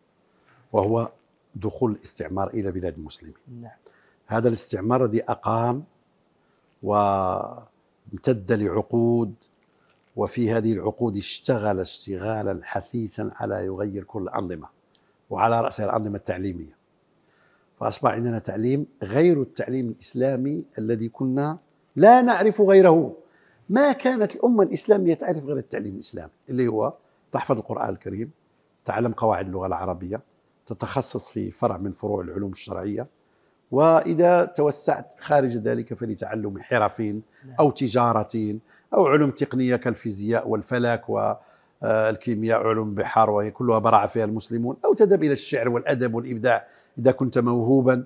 [0.72, 1.12] وهو
[1.56, 3.72] دخول الاستعمار إلى بلاد المسلمين نعم.
[4.28, 5.84] هذا الاستعمار الذي أقام
[6.84, 9.34] وامتد لعقود
[10.20, 14.68] وفي هذه العقود اشتغل اشتغالا حثيثا على يغير كل الأنظمة
[15.30, 16.78] وعلى رأسها الأنظمة التعليمية.
[17.80, 21.58] فأصبح عندنا تعليم غير التعليم الإسلامي الذي كنا
[21.96, 23.16] لا نعرف غيره.
[23.70, 26.94] ما كانت الأمة الإسلامية تعرف غير التعليم الإسلامي اللي هو
[27.32, 28.32] تحفظ القرآن الكريم
[28.86, 30.22] تعلم قواعد اللغة العربية
[30.68, 33.08] تتخصص في فرع من فروع العلوم الشرعية
[33.72, 37.04] وإذا توسعت خارج ذلك فلتعلم حرف
[37.60, 38.60] أو تجارة
[38.94, 45.24] أو علوم تقنية كالفيزياء والفلك والكيمياء علوم بحار وهي كلها برع فيها المسلمون أو تذهب
[45.24, 46.68] إلى الشعر والأدب والإبداع
[47.00, 48.06] إذا كنت موهوبا.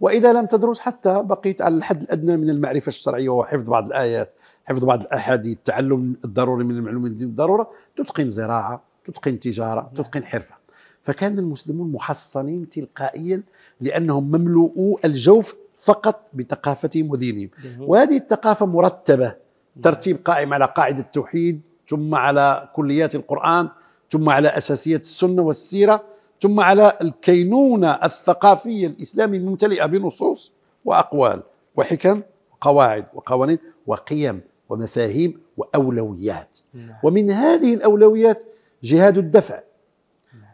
[0.00, 4.34] وإذا لم تدرس حتى بقيت على الحد الأدنى من المعرفة الشرعية وهو حفظ بعض الآيات
[4.64, 10.54] حفظ بعض الأحاديث التعلم الضروري من المعلومات بالضرورة تتقن زراعة تتقن تجارة تتقن حرفة.
[11.02, 13.42] فكان المسلمون محصنين تلقائيا
[13.80, 17.48] لأنهم مملوءو الجوف فقط بثقافتهم ودينهم
[17.80, 19.34] وهذه الثقافة مرتبة
[19.82, 23.68] ترتيب قائم على قاعدة التوحيد ثم على كليات القرآن
[24.10, 26.04] ثم على أساسيات السنة والسيرة
[26.40, 30.52] ثم على الكينونة الثقافية الإسلامية الممتلئة بنصوص
[30.84, 31.42] وأقوال
[31.76, 36.94] وحكم وقواعد وقوانين وقيم ومفاهيم وأولويات نعم.
[37.02, 38.42] ومن هذه الأولويات
[38.82, 39.60] جهاد الدفع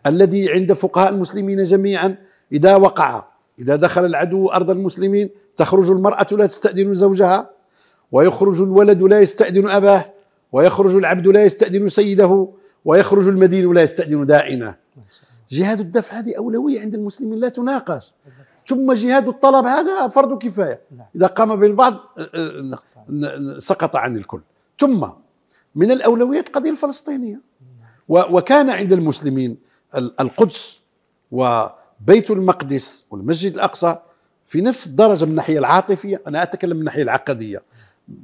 [0.07, 2.17] الذي عند فقهاء المسلمين جميعا
[2.53, 3.25] إذا وقع
[3.59, 7.51] إذا دخل العدو أرض المسلمين تخرج المرأة لا تستأذن زوجها
[8.12, 10.05] ويخرج الولد لا يستأذن أباه
[10.53, 12.49] ويخرج العبد لا يستأذن سيده
[12.85, 14.75] ويخرج المدين لا يستأذن دائنه
[15.51, 18.12] جهاد الدفع هذه أولوية عند المسلمين لا تناقش.
[18.68, 20.81] ثم جهاد الطلب هذا فرض كفاية.
[20.97, 21.07] نعم.
[21.16, 23.97] إذا قام به البعض آه، آه، سقط.
[23.97, 24.40] عن الكل.
[24.81, 25.07] ثم
[25.75, 27.40] من الأولويات القضية الفلسطينية.
[28.09, 29.57] و- وكان عند المسلمين
[29.97, 30.81] ال- القدس
[31.33, 33.97] وبيت المقدس والمسجد الأقصى
[34.47, 36.23] في نفس الدرجة من الناحية العاطفية.
[36.27, 37.62] أنا أتكلم من الناحية العقدية.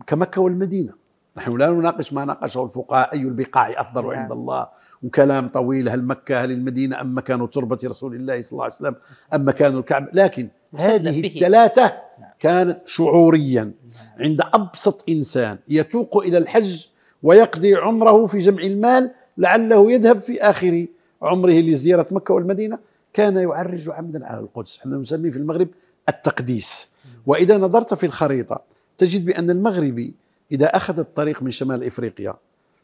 [0.06, 0.92] كمكة والمدينة.
[1.36, 4.12] نحن لا نناقش ما ناقشه الفقهاء أي البقاع أفضل نعم.
[4.12, 4.68] عند الله؟
[5.02, 8.94] وكلام طويل هل مكة هل المدينة؟ أم مكان تربة رسول الله صلى الله عليه وسلم؟
[9.34, 11.28] أم مكان الكعبة؟ لكن هذه به.
[11.28, 12.30] الثلاثة نعم.
[12.38, 13.72] كانت شعوريا
[14.18, 16.86] عند أبسط إنسان يتوق إلى الحج
[17.22, 20.86] ويقضي عمره في جمع المال لعله يذهب في آخر
[21.22, 22.78] عمره لزيارة مكة والمدينة.
[23.12, 24.78] كان يعرج عمدا على القدس.
[24.78, 25.68] إحنا نسميه في المغرب
[26.08, 26.90] التقديس.
[27.26, 30.14] وإذا نظرت في الخريطة تجد بأن المغربي
[30.52, 32.34] إذا أخذ الطريق من شمال إفريقيا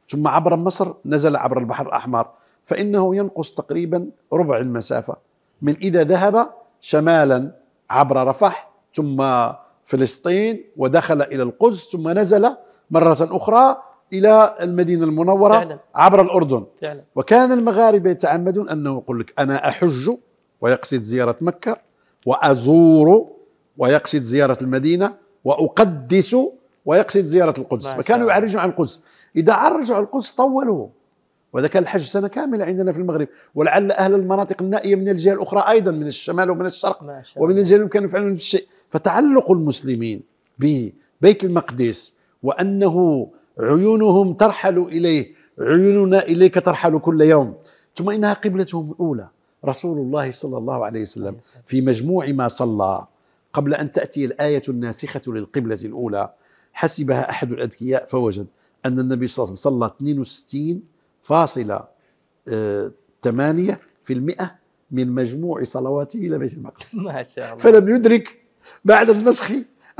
[0.09, 2.27] ثم عبر مصر نزل عبر البحر الأحمر
[2.65, 5.17] فإنه ينقص تقريبا ربع المسافة
[5.63, 7.53] من إذا ذهب شمالا
[7.91, 9.25] عبر رفح ثم
[9.85, 12.57] فلسطين ودخل إلى القدس ثم نزل
[12.91, 15.79] مرة أخرى إلى المدينة المنورة فعلا.
[15.95, 20.11] عبر الأردن فعلا وكان المغاربه يتعمدون أنه يقول لك أنا أحج
[20.61, 21.77] ويقصد زيارة مكة
[22.27, 23.27] وأزور
[23.79, 26.37] ويقصد زيارة المدينة وأقدس
[26.87, 27.87] ويقصد زيارة القدس.
[27.87, 28.29] فكانوا.
[28.29, 29.01] يعرجوا عن القدس.
[29.37, 30.89] إذا عرجوا عن القدس طولوا
[31.53, 33.29] وهذا كان الحج سنة كاملة عندنا في المغرب.
[33.55, 38.09] ولعل أهل المناطق النائية من الجهة الأخرى أيضا من الشمال ومن الشرق ومن الجنوب كانوا
[38.09, 38.67] يفعلون نفس الشيء.
[38.91, 40.23] فتعلق المسلمين
[40.59, 45.35] ببيت المقدس وأنه عيونهم ترحل إليه.
[45.59, 47.55] عيوننا إليك ترحل كل يوم.
[47.95, 49.29] ثم إنها قبلتهم الأولى.
[49.65, 53.07] رسول الله صلى الله عليه وسلم في مجموع ما صلى.
[53.53, 56.33] قبل أن تأتي الآية الناسخة للقبلة الأولى
[56.73, 58.47] حسبها أحد الأذكياء فوجد
[58.87, 60.83] أن النبي صلى الله عليه وسلم صلى 62
[61.23, 61.85] فاصلة
[62.49, 62.93] آه،
[64.03, 64.55] في المئة
[64.91, 66.95] من مجموع صلواته إلى بيت المقدس.
[67.07, 67.57] ما شاء الله.
[67.57, 68.41] فلم يدرك
[68.85, 69.51] بعد النسخ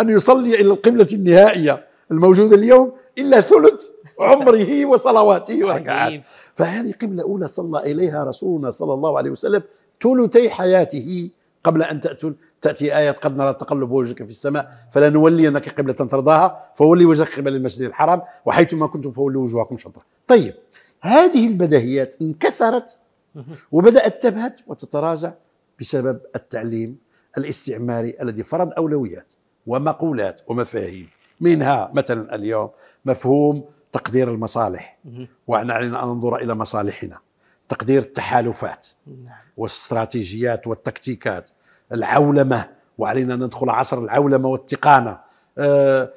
[0.01, 3.87] أن يصلي إلى القبلة النهائية الموجودة اليوم إلا ثلث
[4.21, 6.23] عمره وصلواته وركعاته
[6.55, 9.63] فهذه قبلة أولى صلى إليها رسولنا صلى الله عليه وسلم
[10.03, 11.31] ثلثي حياته
[11.65, 12.33] قبل أن تأتي
[12.63, 17.87] تأتي آية قد نرى تقلب وجهك في السماء فلنولينك قبلة ترضاها فولي وجهك قبل المسجد
[17.87, 20.03] الحرام وحيثما كنتم فولوا وجوهكم شطرة.
[20.27, 20.55] طيب
[21.01, 23.01] هذه البديهيات انكسرت
[23.73, 25.33] وبدأت تبهت وتتراجع
[25.81, 26.97] بسبب التعليم
[27.39, 29.33] الاستعماري الذي فرض أولويات
[29.67, 31.09] ومقولات ومفاهيم.
[31.41, 32.71] منها مثلا اليوم
[33.05, 34.99] مفهوم تقدير المصالح.
[35.47, 37.19] وأن علينا أن ننظر إلى مصالحنا.
[37.69, 39.35] تقدير التحالفات نعم.
[39.57, 41.51] والاستراتيجيات والتكتيكات.
[41.93, 42.65] العولمة
[42.99, 45.19] وعلينا ندخل عصر العولمة والتقانه
[45.59, 46.11] آه،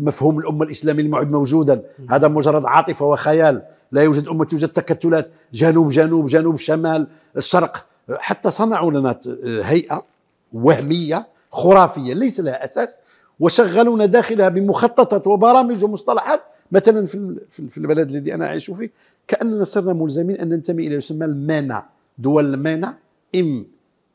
[0.00, 1.82] مفهوم الأمة الإسلامية المعد موجودا.
[2.10, 3.62] هذا مجرد عاطفة وخيال.
[3.92, 5.30] لا يوجد أمة توجد تكتلات.
[5.52, 7.86] جنوب جنوب جنوب شمال الشرق.
[8.18, 9.20] حتى صنعوا لنا
[9.62, 10.04] هيئة
[10.52, 12.98] وهمية خرافية ليس لها أساس
[13.40, 16.40] وشغلونا داخلها بمخططات وبرامج ومصطلحات.
[16.72, 18.90] مثلا في ال- في ال- في البلد الذي أنا أعيش فيه
[19.28, 21.84] كأننا صرنا ملزمين أن ننتمي إلى يسمى المانا
[22.18, 22.94] دول المانا
[23.36, 23.66] ام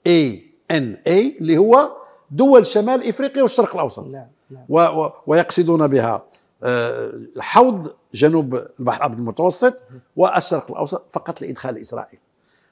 [0.08, 1.92] اي ان اي اللي هو
[2.32, 4.04] دول شمال إفريقيا والشرق الأوسط.
[4.12, 4.66] نعم نعم.
[4.70, 6.26] و و ويقصدون بها
[6.64, 9.84] آه، حوض جنوب البحر الأبيض المتوسط
[10.16, 12.20] والشرق الأوسط فقط لإدخال إسرائيل.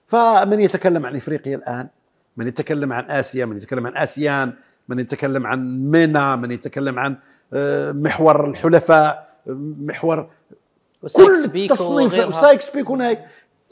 [0.08, 1.88] فمن يتكلم عن إفريقيا الآن
[2.38, 4.54] من يتكلم عن آسيا من يتكلم عن آسيان
[4.88, 7.16] من يتكلم عن MENA من يتكلم عن
[7.54, 9.32] آه، محور الحلفاء
[9.88, 10.30] محور
[11.04, 12.28] وسايكس كل بيكو تصنيف.
[12.28, 12.96] وسايكس بيكو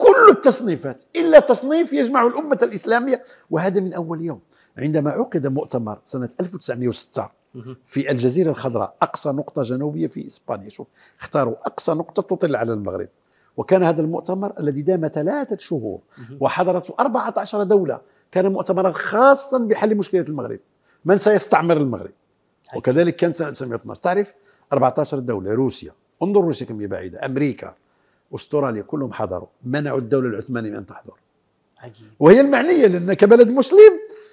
[0.00, 4.40] كل التصنيفات إلا تصنيف يجمع الأمة الإسلامية وهذا من أول يوم.
[4.78, 7.76] عندما عقد مؤتمر سنة 1906 مهم.
[7.86, 10.86] في الجزيرة الخضراء أقصى نقطة جنوبية في إسبانيا شوف
[11.20, 13.08] اختاروا أقصى نقطة تطل على المغرب.
[13.56, 16.00] وكان هذا المؤتمر الذي دام ثلاثة شهور.
[16.40, 18.00] وحضرته 14 دولة
[18.32, 20.60] كان مؤتمرا خاصا بحل مشكلة المغرب.
[21.04, 22.12] من سيستعمر المغرب؟
[22.76, 24.32] وكذلك كان سنة 1912 تعرف؟
[24.72, 25.92] 14 دولة روسيا.
[26.22, 27.74] انظر روسيا كم هي بعيدة أمريكا
[28.34, 29.48] استراليا كلهم حضروا.
[29.64, 31.14] منعوا الدولة العثمانية من أن تحضر.
[31.78, 32.06] عجيب.
[32.20, 33.92] وهي المعنية لأن كبلد مسلم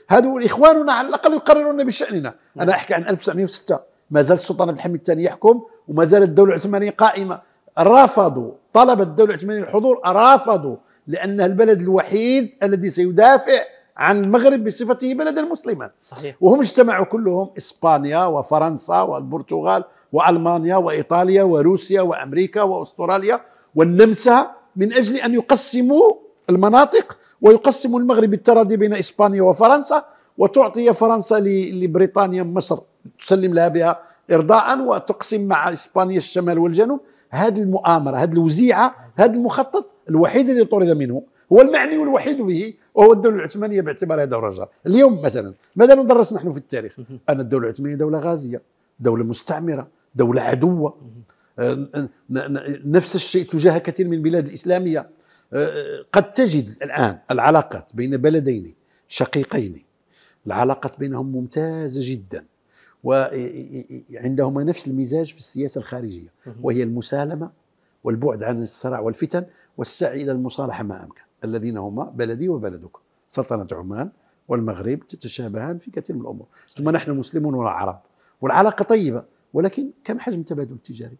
[0.09, 2.35] هذو إخواننا على الأقل يقررون بشأننا.
[2.61, 3.79] أنا أحكي عن 1906
[4.11, 7.41] ما زال السلطان عبد الحميد الثاني يحكم وما زالت الدولة العثمانية قائمة.
[7.79, 10.75] رفضوا طلب الدولة العثمانية الحضور رفضوا
[11.07, 13.59] لانها البلد الوحيد الذي سيدافع
[13.97, 15.91] عن المغرب بصفته بلدا مسلما.
[16.01, 16.35] صحيح.
[16.41, 23.41] وهم اجتمعوا كلهم إسبانيا وفرنسا والبرتغال وألمانيا وإيطاليا وروسيا وأمريكا وأستراليا.
[23.77, 24.37] والنمسا
[24.75, 26.13] من أجل أن يقسموا
[26.49, 30.05] المناطق ويقسموا المغرب بالتراضي بين إسبانيا وفرنسا
[30.37, 31.39] وتعطي فرنسا
[31.81, 32.79] لبريطانيا مصر
[33.19, 33.99] تسلم لها بها
[34.31, 36.99] ارضاء وتقسم مع إسبانيا الشمال والجنوب.
[37.29, 43.13] هذه المؤامرة هذه الوزيعة هذا المخطط الوحيد الذي طرد منه هو المعني الوحيد به وهو
[43.13, 46.95] الدولة العثمانية باعتبارها دولة جار اليوم مثلا ماذا ندرس نحن في التاريخ
[47.29, 48.61] أن الدولة العثمانية دولة غازية
[48.99, 50.97] دولة مستعمرة دولة عدوة.
[52.85, 55.09] نفس الشيء تجاه كثير من البلاد الإسلامية.
[55.53, 58.73] آه، قد تجد الآن العلاقات بين بلدين
[59.07, 59.83] شقيقين.
[60.47, 62.45] العلاقات بينهم ممتازة جدا
[63.03, 67.51] وعندهما نفس المزاج في السياسة الخارجية وهي المسالمة
[68.03, 69.45] والبعد عن الصراع والفتن
[69.77, 71.21] والسعي إلى المصالحة ما أمكن.
[71.43, 72.97] الذين هما بلدي وبلدك.
[73.29, 74.09] سلطنة عمان
[74.47, 76.47] والمغرب تتشابهان في كثير من الأمور.
[76.67, 78.01] ثم نحن مسلمون والعرب
[78.41, 81.17] والعلاقة طيبة ولكن كم حجم التبادل التجاري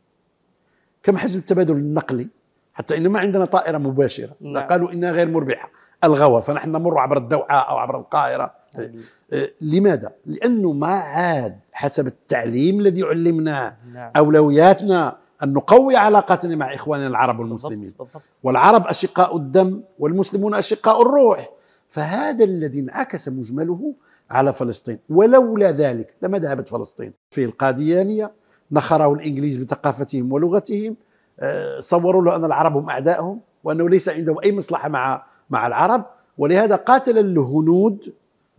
[1.08, 2.28] كم حجم التبادل النقلي
[2.74, 4.68] حتى إن ما عندنا طائرة مباشرة نعم.
[4.68, 5.72] قالوا إنها غير مربحة
[6.04, 8.90] الغوى فنحن نمر عبر الدوحة أو عبر القاهرة نعم.
[9.34, 14.12] آه، لماذا؟ لأنه ما عاد حسب التعليم الذي علمناه نعم.
[14.18, 18.02] أولوياتنا أن نقوي علاقاتنا مع إخواننا العرب والمسلمين بالضبط.
[18.02, 18.40] بالضبط.
[18.44, 21.50] والعرب أشقاء الدم والمسلمون أشقاء الروح
[21.90, 23.94] فهذا الذي انعكس مجمله
[24.32, 28.32] على فلسطين ولولا ذلك لما ذهبت فلسطين في القاديانية
[28.72, 30.96] نخره الإنجليز بثقافتهم ولغتهم
[31.40, 36.06] آه، صوروا له أن العرب هم أعدائهم وأنه ليس عندهم أي مصلحة مع مع العرب.
[36.38, 38.14] ولهذا قاتل الهنود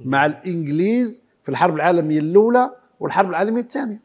[0.04, 4.00] مع الإنجليز في الحرب العالمية الأولى والحرب العالمية الثانية.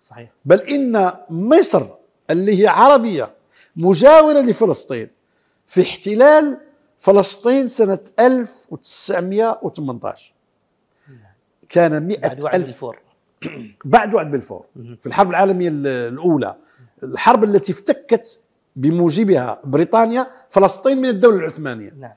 [0.00, 0.30] صحيح.
[0.44, 1.82] بل إن مصر
[2.30, 3.30] اللي هي عربية
[3.76, 5.08] مجاورة لفلسطين
[5.66, 6.58] في احتلال
[6.98, 10.32] فلسطين سنة 1918
[11.68, 12.98] كان مئة بعد وعد ألف بالفور
[13.84, 14.64] بعد وعد بالفور.
[15.00, 16.56] في الحرب العالمية الأولى
[17.02, 18.40] الحرب التي افتكت
[18.76, 21.92] بموجبها بريطانيا فلسطين من الدولة العثمانية.
[21.98, 22.12] نعم.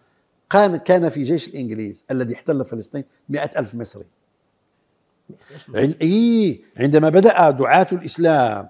[0.49, 4.05] كان كان في جيش الإنجليز الذي احتل فلسطين مئة ألف مصري.
[6.01, 8.69] إي عندما بدأ دعاة الإسلام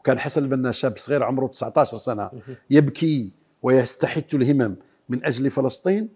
[0.00, 2.30] وكان حسن البنا شاب صغير عمره 19 سنة
[2.70, 4.76] يبكي ويستحث الهمم
[5.08, 6.08] من أجل فلسطين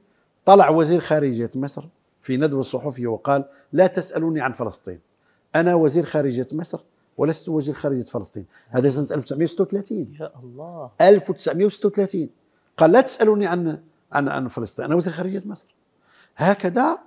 [0.44, 1.84] طلع وزير خارجية مصر
[2.22, 4.98] في ندوة صحفية وقال لا تسألوني عن فلسطين.
[5.56, 6.80] أنا وزير خارجية مصر
[7.18, 8.46] ولست وزير خارجية فلسطين.
[8.68, 10.90] هذا سنة 1936 يا الله.
[11.00, 12.28] 1936
[12.76, 13.82] قال لا تسألوني عن
[14.12, 14.84] عن عن فلسطين.
[14.84, 15.66] أنا وزير خارجية مصر.
[16.36, 16.98] هكذا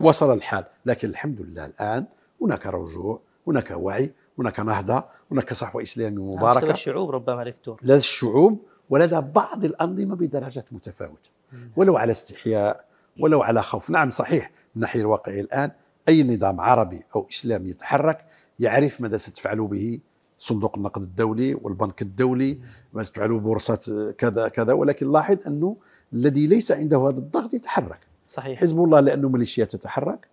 [0.00, 0.64] وصل الحال.
[0.86, 2.06] لكن الحمد لله الآن
[2.42, 6.64] هناك رجوع هناك وعي هناك نهضة هناك صحوة إسلامية مباركة.
[6.64, 7.80] لدى الشعوب ربما دكتور.
[7.82, 8.60] لدى الشعوب
[8.90, 11.30] ولدى بعض الأنظمة بدرجات متفاوتة.
[11.76, 12.84] ولو على استحياء
[13.20, 13.90] ولو على خوف.
[13.90, 15.70] نعم صحيح من الناحية الواقعية الآن
[16.08, 18.24] أي نظام عربي أو إسلامي يتحرك
[18.60, 19.98] يعرف ماذا ستفعل به
[20.38, 22.58] صندوق النقد الدولي والبنك الدولي
[22.92, 24.72] ما ستفعل بورصة كذا كذا.
[24.72, 25.76] ولكن لاحظ أنه
[26.12, 28.00] الذي ليس عنده هذا الضغط يتحرك.
[28.28, 28.60] صحيح.
[28.60, 30.28] حزب الله لأنه ميليشيات تتحرك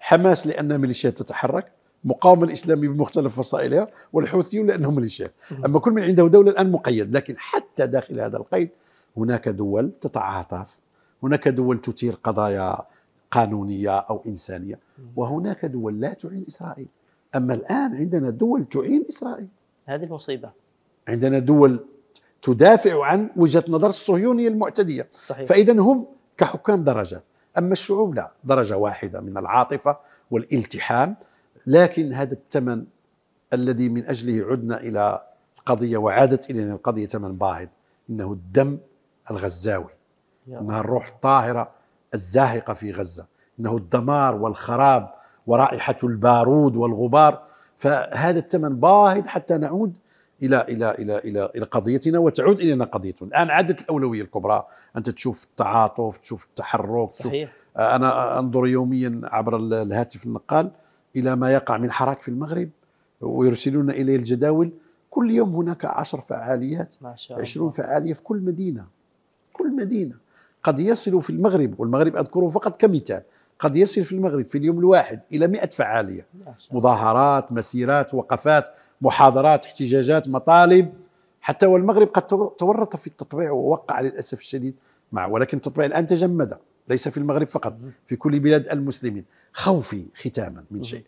[0.00, 1.72] حماس لأنها ميليشيات تتحرك
[2.04, 5.34] مقاومة الإسلامي بمختلف فصائلها والحوثيون لأنهم ميليشيات
[5.66, 8.70] أما كل من عنده دولة الآن مقيد لكن حتى داخل هذا القيد
[9.16, 10.78] هناك دول تتعاطف
[11.22, 12.76] هناك دول تثير قضايا
[13.30, 14.78] قانونية أو إنسانية.
[15.16, 16.88] وهناك دول لا تعين إسرائيل.
[17.36, 19.48] أما الآن عندنا دول تعين إسرائيل.
[19.86, 20.50] هذه المصيبة.
[21.08, 21.84] عندنا دول
[22.42, 25.08] تدافع عن وجهة نظر الصهيونية المعتدية.
[25.12, 25.48] صحيح.
[25.48, 27.24] فإذا هم كحكام درجات.
[27.58, 29.96] أما الشعوب لا درجة واحدة من العاطفة
[30.30, 31.16] والالتحام.
[31.66, 32.84] لكن هذا الثمن
[33.52, 35.26] الذي من أجله عدنا إلى
[35.58, 37.68] القضية وعادت إلينا القضية ثمن باهظ
[38.10, 38.78] إنه الدم
[39.30, 39.90] الغزاوي.
[40.48, 41.70] إنها الروح الطاهرة
[42.14, 43.26] الزاهقة في غزة
[43.60, 45.10] إنه الدمار والخراب
[45.46, 47.42] ورائحة البارود والغبار.
[47.76, 49.98] فهذا الثمن باهظ حتى نعود
[50.42, 55.44] إلى إلى إلى إلى إلى قضيتنا وتعود إلينا قضيتنا، الآن عادت الأولوية الكبرى، أنت تشوف
[55.44, 57.48] التعاطف، تشوف التحرك، صحيح.
[57.48, 60.70] تشوف أنا أنظر يوميا عبر الهاتف النقال
[61.16, 62.68] إلى ما يقع من حراك في المغرب
[63.20, 64.70] ويرسلون الي الجداول.
[65.10, 67.48] كل يوم هناك عشر فعاليات ما شاء الله.
[67.48, 68.84] عشرون فعالية في كل مدينة
[69.52, 70.14] كل مدينة.
[70.62, 73.22] قد يصل في المغرب والمغرب أذكره فقط كمثال
[73.58, 76.26] قد يصل في المغرب في اليوم الواحد إلى مئة فعالية.
[76.72, 78.68] مظاهرات مسيرات وقفات
[79.00, 80.92] محاضرات احتجاجات مطالب.
[81.40, 84.74] حتى والمغرب قد تورط في التطبيع ووقع للأسف الشديد
[85.12, 89.24] مع ولكن التطبيع الآن تجمد ليس في المغرب فقط في كل بلاد المسلمين.
[89.52, 91.04] خوفي ختاما من شيء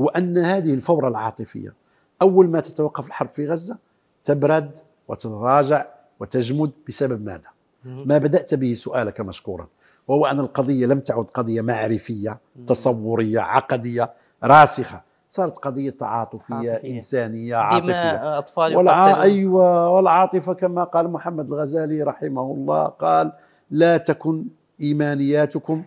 [0.00, 1.74] هو أن هذه الفورة العاطفية
[2.22, 3.78] أول ما تتوقف الحرب في غزة
[4.24, 4.78] تبرد
[5.08, 5.86] وتتراجع
[6.20, 7.51] وتجمد بسبب ماذا؟
[7.84, 9.66] ما بدأت به سؤالك مشكورا
[10.08, 14.12] وهو أن القضية لم تعد قضية معرفية تصورية عقدية
[14.44, 15.02] راسخة.
[15.28, 16.90] صارت قضية تعاطفية عاطفية.
[16.90, 18.38] إنسانية عاطفية.
[18.38, 19.22] أطفال والع...
[19.22, 23.32] أيوة والعاطفة كما قال محمد الغزالي رحمه الله قال
[23.70, 24.44] لا تكن
[24.80, 25.84] إيمانياتكم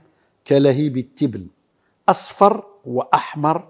[0.47, 1.47] كلهيب التبن
[2.09, 3.67] أصفر وأحمر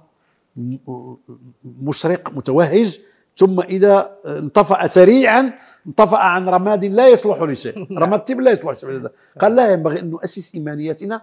[1.82, 3.00] مشرق متوهج
[3.38, 5.54] ثم إذا انطفأ سريعا
[5.88, 7.88] انطفأ عن رماد لا يصلح لشيء.
[8.04, 9.08] رماد طيب لا يصلح لشيء.
[9.40, 11.22] قال لا ينبغي أن نؤسس إيمانياتنا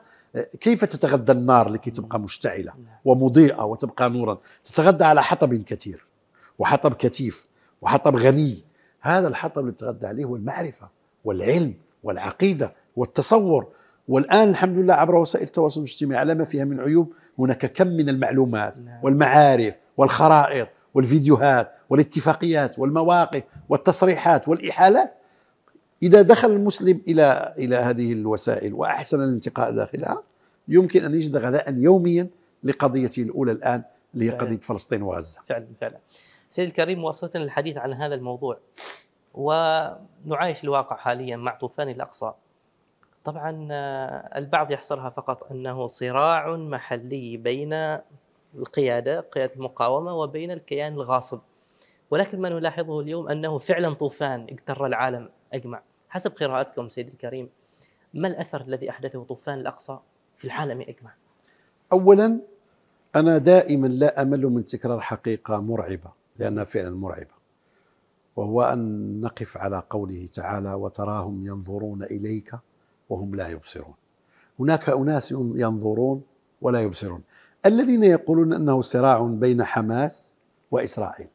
[0.61, 2.73] كيف تتغذى النار لكي تبقى مشتعلة
[3.05, 6.07] ومضيئة وتبقى نورا؟ تتغذى على حطب كثير
[6.59, 7.49] وحطب كثيف
[7.83, 8.65] وحطب غني.
[9.01, 10.89] هذا الحطب اللي تتغذى عليه هو المعرفة
[11.25, 13.67] والعلم والعقيدة والتصور.
[14.09, 18.09] والآن الحمد لله عبر وسائل التواصل الاجتماعي على ما فيها من عيوب هناك كم من
[18.09, 19.01] المعلومات نعم.
[19.03, 25.15] والمعارف والخرائط والفيديوهات والاتفاقيات والمواقف والتصريحات والإحالات.
[26.03, 30.23] إذا دخل المسلم إلى إلى هذه الوسائل وأحسن الانتقاء داخلها
[30.69, 32.29] يمكن أن يجد غذاء يوميا
[32.65, 33.83] لقضيته الأولى الآن
[34.15, 35.41] اللي هي قضية فلسطين وغزة.
[35.47, 35.99] فعلا فعلا.
[36.51, 38.59] سيد الكريم مواصلة الحديث عن هذا الموضوع
[39.35, 42.33] ونعايش الواقع حاليا مع طوفان الأقصى.
[43.25, 47.99] طبعا آه، البعض يحصرها فقط أنه صراع محلي بين
[48.55, 51.41] القيادة قيادة المقاومة وبين الكيان الغاصب.
[52.11, 55.83] ولكن ما نلاحظه اليوم أنه فعلا طوفان اجتر العالم أجمع.
[56.09, 57.49] حسب قراءتكم سيدي الكريم
[58.15, 59.99] ما الأثر الذي أحدثه طوفان الأقصى
[60.37, 61.15] في العالم أجمع؟
[61.93, 62.41] أولا
[63.17, 67.43] أنا دائما لا أمل من تكرار حقيقة مرعبة لأنها فعلا مرعبة.
[68.37, 72.55] وهو أن نقف على قوله تعالى وتراهم ينظرون إليك
[73.11, 73.95] وهم لا يبصرون
[74.61, 76.23] هناك أناس ينظرون
[76.61, 77.23] ولا يبصرون.
[77.67, 80.35] الذين يقولون أنه صراع بين حماس
[80.71, 81.29] وإسرائيل.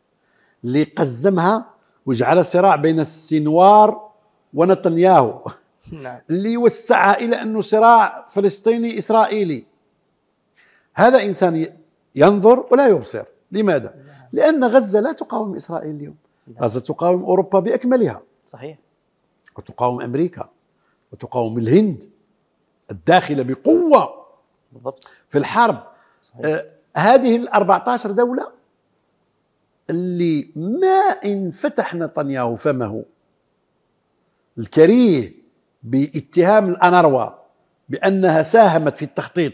[0.64, 1.66] لقزمها
[2.06, 4.10] وجعل صراع بين السنوار
[4.54, 5.46] ونتنياهو.
[5.92, 6.20] نعم.
[6.30, 9.66] اللي وسعها إلى أنه صراع فلسطيني إسرائيلي.
[10.94, 11.68] هذا إنسان
[12.16, 13.26] ينظر ولا يبصر.
[13.52, 13.96] لماذا؟
[14.34, 16.16] لأن غزة لا تقاوم إسرائيل اليوم.
[16.48, 16.64] نعم.
[16.64, 18.22] غزة تقاوم أوروبا بأكملها.
[18.46, 18.78] صحيح.
[19.58, 20.50] وتقاوم أمريكا.
[21.14, 22.04] وتقاوم الهند.
[22.92, 24.26] الداخلة بقوة.
[24.72, 25.08] بالضبط.
[25.30, 25.84] في الحرب.
[26.28, 26.46] صحيح.
[26.46, 26.66] آه
[26.98, 28.48] هذه ال 14 دولة
[29.90, 33.06] اللي ما إن فتح نتنياهو فمه
[34.58, 35.34] الكريه
[35.84, 37.30] باتهام الأنروا
[37.90, 39.54] بأنها ساهمت في التخطيط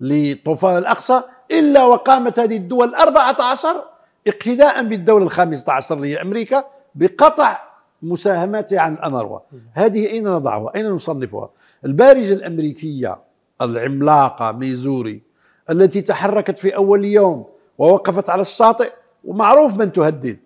[0.00, 3.84] لطوفان الأقصى إلا وقامت هذه الدول الأربعة عشر
[4.26, 7.58] اقتداء بالدولة الخامسة عشر اللي هي أمريكا بقطع
[8.02, 9.38] مساهماتها عن الأنروا
[9.72, 11.50] هذه أين نضعها؟ أين نصنفها؟
[11.84, 13.18] البارجة الأمريكية
[13.62, 15.22] العملاقة ميزوري
[15.70, 17.46] التي تحركت في أول يوم
[17.78, 18.92] ووقفت على الشاطئ
[19.24, 20.38] ومعروف من تهدد.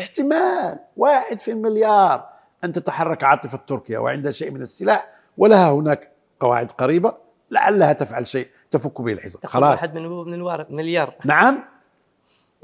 [0.00, 2.28] احتمال واحد في المليار
[2.64, 7.14] أن تتحرك عاطفة تركيا وعندها شيء من السلاح ولها هناك قواعد قريبة
[7.50, 9.42] لعلها تفعل شيء تفك به الحصار.
[9.44, 9.82] خلاص.
[9.82, 11.14] واحد من من مليار.
[11.24, 11.64] نعم.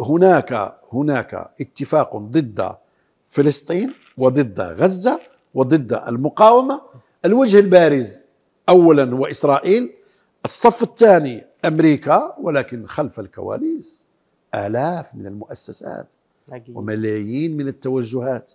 [0.00, 2.76] هناك هناك اتفاق ضد
[3.26, 5.20] فلسطين وضد غزة
[5.54, 6.80] وضد المقاومة.
[7.24, 8.24] الوجه البارز
[8.68, 9.94] أولا وإسرائيل
[10.44, 14.04] الصف الثاني أمريكا ولكن خلف الكواليس
[14.54, 16.06] آلاف من المؤسسات
[16.52, 16.76] أكيد.
[16.76, 18.52] وملايين من التوجهات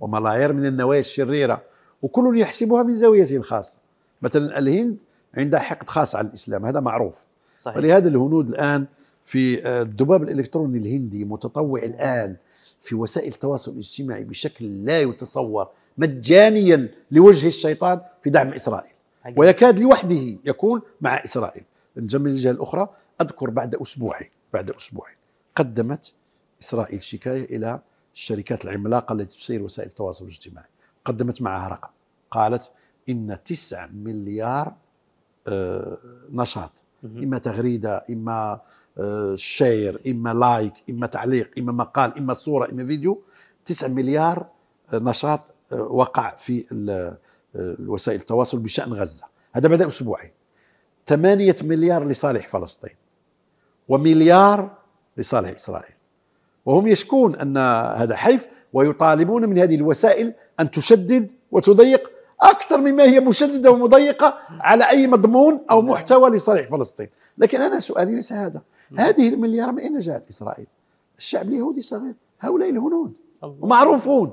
[0.00, 1.62] وملايير من النوايا الشريرة
[2.02, 3.78] وكل يحسبها من زاويته الخاصة
[4.22, 4.96] مثلا الهند
[5.34, 7.24] عندها حقد خاص على الإسلام هذا معروف
[7.58, 7.76] صحيح.
[7.76, 8.86] ولهذا الهنود الآن
[9.24, 12.36] في آه، الذباب الإلكتروني الهندي متطوع الآن
[12.80, 18.92] في وسائل التواصل الاجتماعي بشكل لا يتصور مجانيا لوجه الشيطان في دعم إسرائيل
[19.24, 19.38] أكيد.
[19.38, 21.62] ويكاد لوحده يكون مع إسرائيل
[21.96, 22.88] من الجهة الأخرى
[23.20, 25.16] أذكر بعد أسبوعين بعد أسبوعين
[25.56, 26.14] قدمت
[26.62, 27.80] إسرائيل شكاية إلى
[28.14, 30.68] الشركات العملاقة التي تسير وسائل التواصل الاجتماعي.
[31.04, 31.88] قدمت معها رقم.
[32.30, 32.70] قالت
[33.08, 34.74] إن 9 مليار
[35.48, 35.98] آه،
[36.30, 36.82] نشاط.
[37.04, 38.60] إما تغريدة إما
[38.98, 43.22] آه، share إما like إما تعليق إما مقال إما صورة إما فيديو.
[43.64, 44.46] 9 مليار
[44.94, 46.64] آه، نشاط وقع في
[47.86, 49.26] وسائل التواصل بشأن غزة.
[49.52, 50.30] هذا بدأ أسبوعين
[51.06, 52.94] 8 مليار لصالح فلسطين
[53.88, 54.70] ومليار
[55.16, 55.94] لصالح إسرائيل.
[56.66, 57.56] وهم يشكون أن
[57.96, 64.90] هذا حيف ويطالبون من هذه الوسائل أن تشدد وتضيق أكثر مما هي مشددة ومضيقة على
[64.90, 65.90] أي مضمون أو نعم.
[65.90, 67.08] محتوى لصالح فلسطين.
[67.38, 68.62] لكن أنا سؤالي ليس هذا.
[68.90, 69.06] نعم.
[69.06, 70.66] هذه المليار من أين جاءت إسرائيل؟
[71.18, 72.14] الشعب اليهودي صغير.
[72.40, 73.16] هؤلاء الهنود.
[73.42, 74.32] ومعروفون.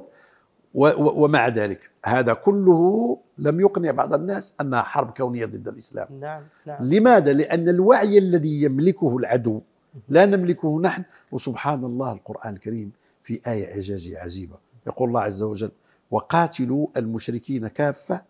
[0.74, 6.08] ومع ذلك هذا كله لم يقنع بعض الناس أنها حرب كونية ضد الإسلام.
[6.20, 6.84] نعم نعم.
[6.84, 9.62] لماذا؟ لأن الوعي الذي يملكه العدو
[10.10, 11.04] لا نملكه نحن.
[11.32, 12.92] وسبحان الله القرآن الكريم
[13.24, 14.56] في آية إعجازية عجيبة.
[14.88, 15.72] يقول الله عز وجل
[16.12, 18.22] وقاتلوا المشركين كافة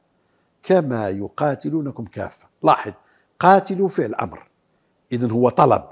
[0.64, 2.48] كما يقاتلونكم كافة.
[2.64, 2.92] لاحظ
[3.40, 4.48] قاتلوا فعل أمر
[5.12, 5.84] إذن هو طلب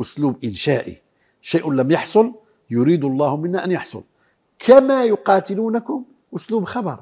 [0.00, 1.02] أسلوب إنشائي.
[1.42, 2.34] شيء لم يحصل
[2.70, 4.02] يريد الله منا أن يحصل.
[4.58, 6.04] كما يقاتلونكم
[6.34, 7.00] أسلوب خبر.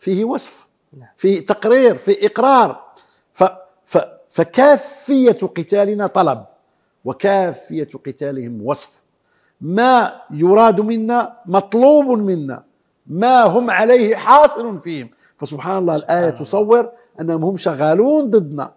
[0.00, 0.66] فيه وصف
[0.98, 1.08] نعم.
[1.16, 2.84] فيه تقرير فيه إقرار.
[3.32, 3.44] ف
[3.84, 3.98] ف
[4.28, 6.44] فكافية قتالنا طلب
[7.04, 9.02] وكافية قتالهم وصف.
[9.60, 12.62] ما يراد منا مطلوب منا
[13.06, 15.08] ما هم عليه حاصل فيهم.
[15.38, 16.40] فسبحان الله سبحان الآية الله.
[16.40, 16.90] تصور
[17.20, 18.72] أنهم هم شغالون ضدنا.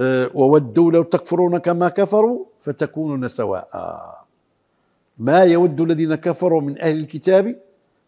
[0.00, 3.68] آه، وودوا لو تكفرون كما كفروا فتكونون سواء.
[5.18, 7.56] ما يود الذين كفروا من أهل الكتاب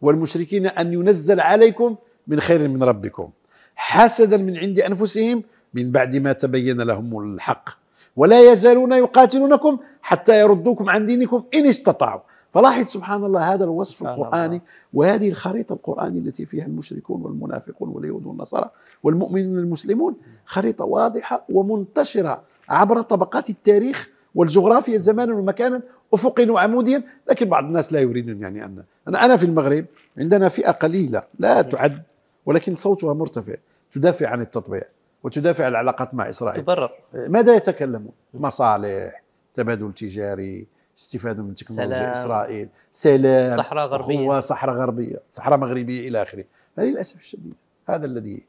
[0.02, 3.28] والمشركين أن ينزل عليكم من خير من ربكم
[3.76, 5.42] حسدا من عند أنفسهم
[5.74, 7.68] من بعد ما تبين لهم الحق.
[8.16, 12.20] ولا يزالون يقاتلونكم حتى يردوكم عن دينكم إن استطاعوا.
[12.52, 14.62] فلاحظ سبحان الله هذا الوصف القرآني.
[14.92, 18.70] وهذه الخريطة القرآنية التي فيها المشركون والمنافقون واليهود والنصارى
[19.02, 20.14] والمؤمنون المسلمون
[20.46, 25.82] خريطة واضحة ومنتشرة عبر طبقات التاريخ والجغرافيا زمانا ومكانا
[26.14, 27.02] افقيا وعموديا.
[27.30, 29.84] لكن بعض الناس لا يريدون يعني ان أنا أنا في المغرب
[30.18, 32.02] عندنا فئة قليلة لا تعد
[32.46, 33.54] ولكن صوتها مرتفع
[33.90, 34.82] تدافع عن التطبيع
[35.22, 39.22] وتدافع عن العلاقات مع إسرائيل تبرر ماذا يتكلمون؟ مصالح
[39.54, 40.66] تبادل تجاري
[40.98, 42.10] استفادة من تكنولوجيا سلام.
[42.10, 44.24] إسرائيل سلام صحراء غربية.
[44.24, 46.44] أخوة، صحراء غربية صحراء مغربية إلى آخره
[46.76, 47.54] فللاسف الشديد
[47.88, 48.42] هذا الذي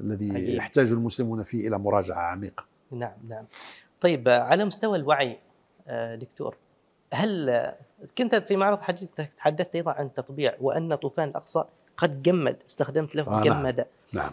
[0.00, 0.48] الذي عجيب.
[0.48, 3.44] يحتاج المسلمون فيه إلى مراجعة عميقة نعم نعم
[4.00, 5.38] طيب على مستوى الوعي
[5.88, 6.56] آه، دكتور
[7.14, 7.72] هل
[8.18, 11.64] كنت في معرض حديثك تحدثت أيضا عن التطبيع وأن طوفان الأقصى
[11.96, 13.44] قد جمد استخدمت لفظ آه، نعم.
[13.44, 14.30] جمد نعم.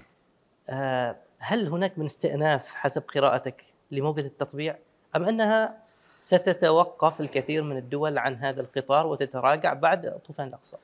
[0.69, 4.77] آه، هل هناك من استئناف حسب قراءتك لموجة التطبيع؟
[5.15, 5.77] أم أنها
[6.23, 10.77] ستتوقف الكثير من الدول عن هذا القطار وتتراجع بعد طوفان الأقصى؟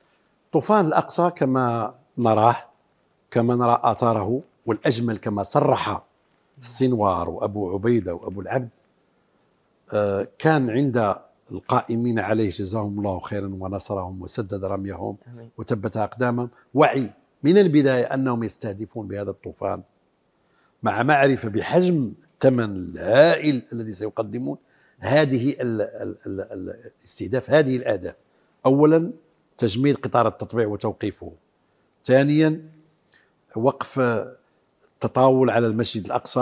[0.52, 2.56] طوفان الأقصى كما نراه
[3.30, 6.02] كما نرى آثاره والأجمل كما صرح
[6.58, 8.68] السنوار وأبو عبيدة وأبو العبد
[9.94, 11.14] آه، كان عند
[11.52, 15.16] القائمين عليه جزاهم الله خيرا ونصرهم وسدد رميهم.
[15.58, 16.48] وثبت أقدامهم.
[16.74, 17.10] وعي
[17.42, 19.82] من البداية أنهم يستهدفون بهذا الطوفان
[20.82, 24.58] مع معرفة بحجم الثمن الهائل الذي سيقدمون
[24.98, 28.14] هذه ال ال ال ال الاستهداف هذه الأهداف.
[28.66, 29.10] أولا
[29.58, 31.32] تجميد قطار التطبيع وتوقيفه.
[32.04, 32.62] ثانيا
[33.56, 34.00] وقف
[34.94, 36.40] التطاول على المسجد الأقصى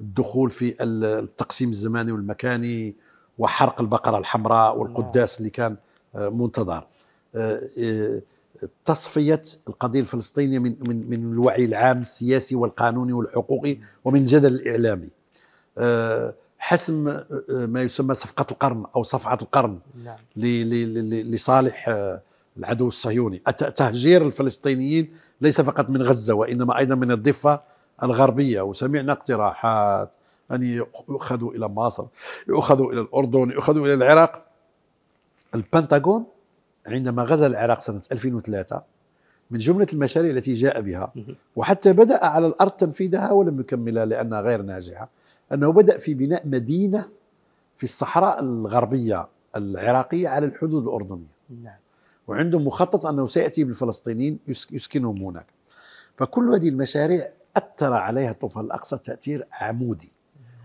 [0.00, 2.94] والدخول في التقسيم الزماني والمكاني
[3.38, 5.76] وحرق البقرة الحمراء والقداس اللي كان
[6.14, 6.86] آه، منتظر.
[7.34, 8.22] آه، آه،
[8.84, 15.08] تصفية القضية الفلسطينية من من من الوعي العام السياسي والقانوني والحقوقي ومن الجدل الإعلامي.
[16.58, 20.16] حسم ما يسمى صفقة القرن أو صفعة القرن نعم.
[21.32, 21.88] لصالح
[22.58, 23.38] العدو الصهيوني.
[23.76, 27.60] تهجير الفلسطينيين ليس فقط من غزة وإنما أيضا من الضفة
[28.02, 28.62] الغربية.
[28.62, 30.10] وسمعنا اقتراحات
[30.52, 30.62] أن
[31.08, 32.06] يؤخذوا إلى مصر
[32.48, 34.44] يؤخذوا إلى الأردن يؤخذوا إلى العراق.
[35.54, 36.24] البنتاغون
[36.86, 38.82] عندما غزا العراق سنة 2003
[39.50, 41.12] من جملة المشاريع التي جاء بها.
[41.56, 45.08] وحتى بدأ على الأرض تنفيذها ولم يكملها لأنها غير ناجحة
[45.52, 47.08] أنه بدأ في بناء مدينة
[47.76, 51.26] في الصحراء الغربية العراقية على الحدود الأردنية.
[51.62, 51.74] نعم.
[52.28, 55.46] وعنده مخطط أنه سيأتي بالفلسطينيين يس- يسكنهم هناك.
[56.16, 60.12] فكل هذه المشاريع أثر عليها طوفان الأقصى تأثير عمودي.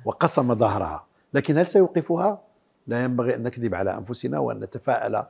[0.08, 2.41] وقسم ظهرها لكن هل سيوقفها؟
[2.88, 5.24] لا ينبغي أن نكذب على أنفسنا وأن نتفاءل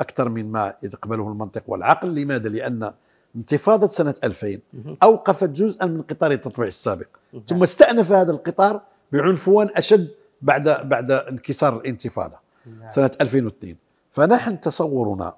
[0.00, 2.92] أكثر من ما يتقبله المنطق والعقل لماذا؟ لأن
[3.36, 4.96] انتفاضة سنة 2000 مهم.
[5.02, 7.06] أوقفت جزءا من قطار التطبيع السابق.
[7.46, 8.80] ثم استأنف هذا القطار
[9.12, 10.10] بعنفوان أشد
[10.42, 12.90] بعد بعد انكسار الانتفاضة نعم.
[12.90, 13.76] سنة 2002
[14.10, 15.34] فنحن تصورنا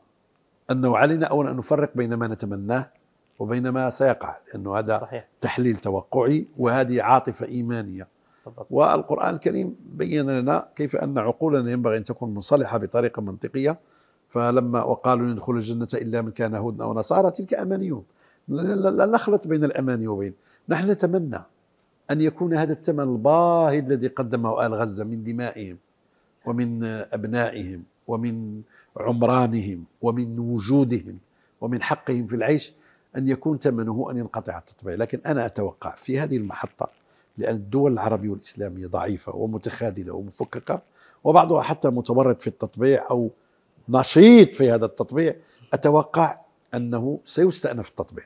[0.71, 2.91] أنه علينا أولا أن نفرق بين ما نتمناه
[3.39, 8.14] وبين ما سيقع لأنه هذا صحيح تحليل توقعي وهذه عاطفة إيمانية
[8.47, 8.67] بالضبط.
[8.71, 13.79] والقرآن الكريم بين لنا كيف أن عقولنا ينبغي أن تكون منصلحة بطريقة منطقية
[14.29, 17.53] فلما وقالوا ندخل الجنة إلا من كان هودا أو نصارى تلك
[18.49, 20.35] لا, لا نخلط بين الأماني وبين.
[20.69, 21.39] نحن نتمنى
[22.11, 25.77] أن يكون هذا الثمن الباهظ الذي قدمه آل غزة من دمائهم
[26.47, 28.63] ومن أبنائهم ومن
[28.97, 31.19] عمرانهم ومن وجودهم
[31.61, 32.73] ومن حقهم في العيش
[33.17, 34.95] أن يكون ثمنه أن ينقطع التطبيع.
[34.95, 37.04] لكن أنا أتوقع في هذه المحطة
[37.39, 40.83] لأن الدول العربية والإسلامية ضعيفة ومتخاذلة ومفككة
[41.25, 43.31] وبعضها حتى متورط في التطبيع أو
[43.89, 45.35] نشيط في هذا التطبيع.
[45.73, 46.39] أتوقع
[46.75, 48.25] أنه سيستأنف التطبيع.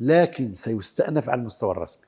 [0.00, 2.04] لكن سيستأنف على المستوى الرسمي.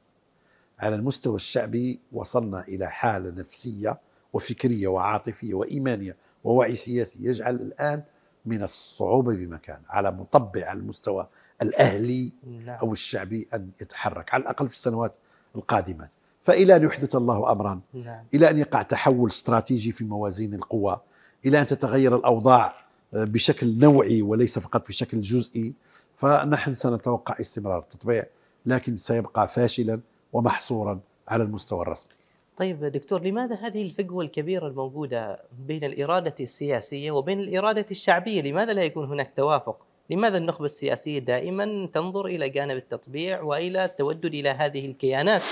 [0.81, 3.99] على المستوى الشعبي وصلنا إلى حالة نفسية
[4.33, 8.03] وفكرية وعاطفية وإيمانية ووعي سياسي يجعل الآن
[8.47, 11.29] من الصعوبة بمكان على مطبع على المستوى
[11.63, 12.33] الأهلي
[12.65, 12.79] نعم.
[12.79, 14.35] أو الشعبي أن يتحرك.
[14.35, 15.17] على الأقل في السنوات
[15.57, 16.13] القادمات.
[16.45, 18.25] فإلى أن يحدث الله أمرا نعم.
[18.35, 21.01] إلى أن يقع تحول استراتيجي في موازين القوى
[21.47, 22.75] إلى أن تتغير الأوضاع
[23.15, 25.73] آه، بشكل نوعي وليس فقط بشكل جزئي
[26.17, 28.25] فنحن سنتوقع استمرار التطبيع
[28.67, 30.01] لكن سيبقى فاشلا
[30.33, 32.13] ومحصورا على المستوى الرسمي.
[32.57, 38.83] طيب دكتور لماذا هذه الفجوة الكبيرة الموجودة بين الإرادة السياسية وبين الإرادة الشعبية؟ لماذا لا
[38.83, 44.87] يكون هناك توافق لماذا النخبة السياسية دائما تنظر إلى جانب التطبيع وإلى التودد إلى هذه
[44.87, 45.43] الكيانات؟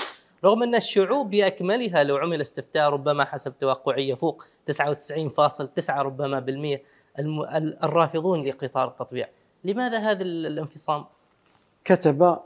[0.45, 6.81] رغم أن الشعوب بأكملها لو عمل استفتاء ربما حسب توقعية فوق 99.9 ربما بالمئة
[7.19, 7.43] الم...
[7.85, 9.29] الرافضون لقطار التطبيع.
[9.65, 11.05] لماذا هذا الانفصام؟
[11.85, 12.39] كتب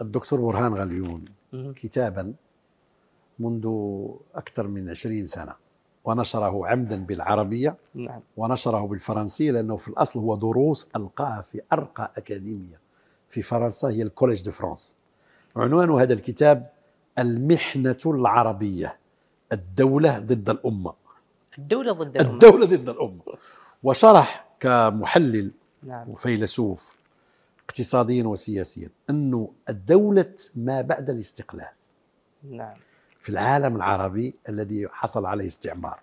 [0.00, 1.24] الدكتور برهان غليون
[1.76, 2.34] كتابا
[3.38, 3.66] منذ
[4.34, 5.61] أكثر من عشرين سنة.
[6.04, 8.20] ونشره عمدا بالعربية نعم.
[8.36, 12.80] ونشره بالفرنسية لأنه في الأصل هو دروس ألقاها في أرقى أكاديمية
[13.30, 14.96] في فرنسا هي ال Collège de France.
[15.56, 16.70] عنوان هذا الكتاب
[17.18, 18.96] المحنة العربية
[19.52, 20.92] الدولة ضد الأمة.
[21.58, 22.32] الدولة ضد الأمة.
[22.34, 23.20] الدولة ضد الأمة.
[23.82, 25.50] وشرح كمحلل
[25.82, 26.08] نعم.
[26.08, 26.92] وفيلسوف
[27.68, 31.68] اقتصاديا وسياسيا أنه الدولة ما بعد الاستقلال.
[32.50, 32.76] نعم.
[33.22, 36.00] في العالم العربي الذي حصل عليه استعمار.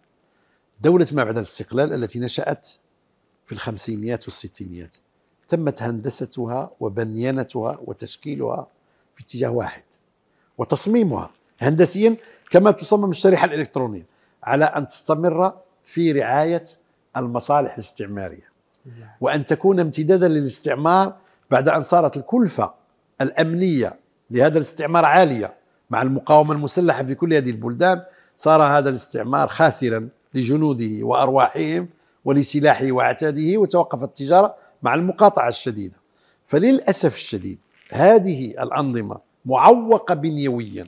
[0.82, 2.68] دولة ما بعد الاستقلال التي نشأت
[3.46, 4.96] في الخمسينيات والستينيات.
[5.48, 8.68] تمت هندستها وبنيانتها وتشكيلها
[9.16, 9.84] في اتجاه واحد
[10.58, 12.18] وتصميمها هندسيا
[12.50, 14.06] كما تصمم الشريحة الإلكترونية
[14.44, 15.54] على أن تستمر
[15.84, 16.64] في رعاية
[17.18, 18.50] المصالح الاستعمارية.
[19.22, 21.16] وأن تكون امتدادا للاستعمار
[21.52, 22.74] بعد أن صارت الكلفة
[23.22, 24.00] الأمنية
[24.32, 25.54] لهذا الاستعمار عالية.
[25.90, 28.02] مع المقاومة المسلحة في كل هذه البلدان
[28.38, 31.88] صار هذا الاستعمار خاسرا لجنوده وأرواحهم
[32.26, 35.96] ولسلاحه وعتاده وتوقفت التجارة مع المقاطعة الشديدة
[36.46, 37.60] فللأسف الشديد
[37.92, 40.88] هذه الأنظمة معوقة بنيويا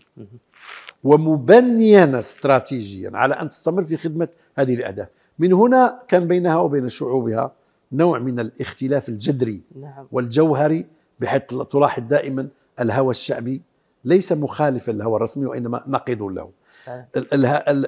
[1.04, 5.08] ومبنية استراتيجيا على أن تستمر في خدمة هذه الأهداف
[5.40, 7.52] من هنا كان بينها وبين شعوبها
[7.92, 10.08] نوع من الاختلاف الجذري نعم.
[10.12, 10.86] والجوهري
[11.20, 12.48] بحيث تلاحظ دائما
[12.80, 13.62] الهوى الشعبي
[14.06, 16.50] ليس مخالفا للهوى الرسمي وإنما نقيض له.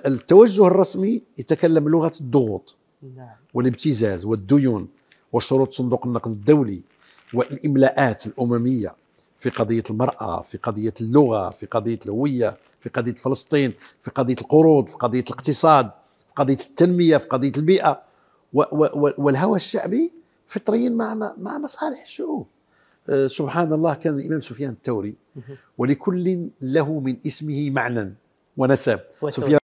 [0.07, 2.75] التوجه الرسمي يتكلم لغه الضغوط
[3.15, 3.35] نعم.
[3.53, 4.87] والابتزاز والديون
[5.33, 6.81] وشروط صندوق النقد الدولي
[7.33, 8.95] والإملاءات الأممية
[9.37, 14.87] في قضية المرأة في قضية اللغة في قضية الهوية في قضية فلسطين في قضية القروض
[14.87, 15.85] في قضية الاقتصاد
[16.27, 18.01] في قضية التنمية في قضية البيئة.
[19.17, 20.11] والهوى الشعبي
[20.47, 22.47] فطريا مع مع مصالح الشعوب.
[23.27, 25.15] سبحان الله كان الإمام سفيان الثوري
[25.77, 28.13] ولكل له من اسمه معنى
[28.57, 28.99] ونسب.
[29.29, 29.59] سفيان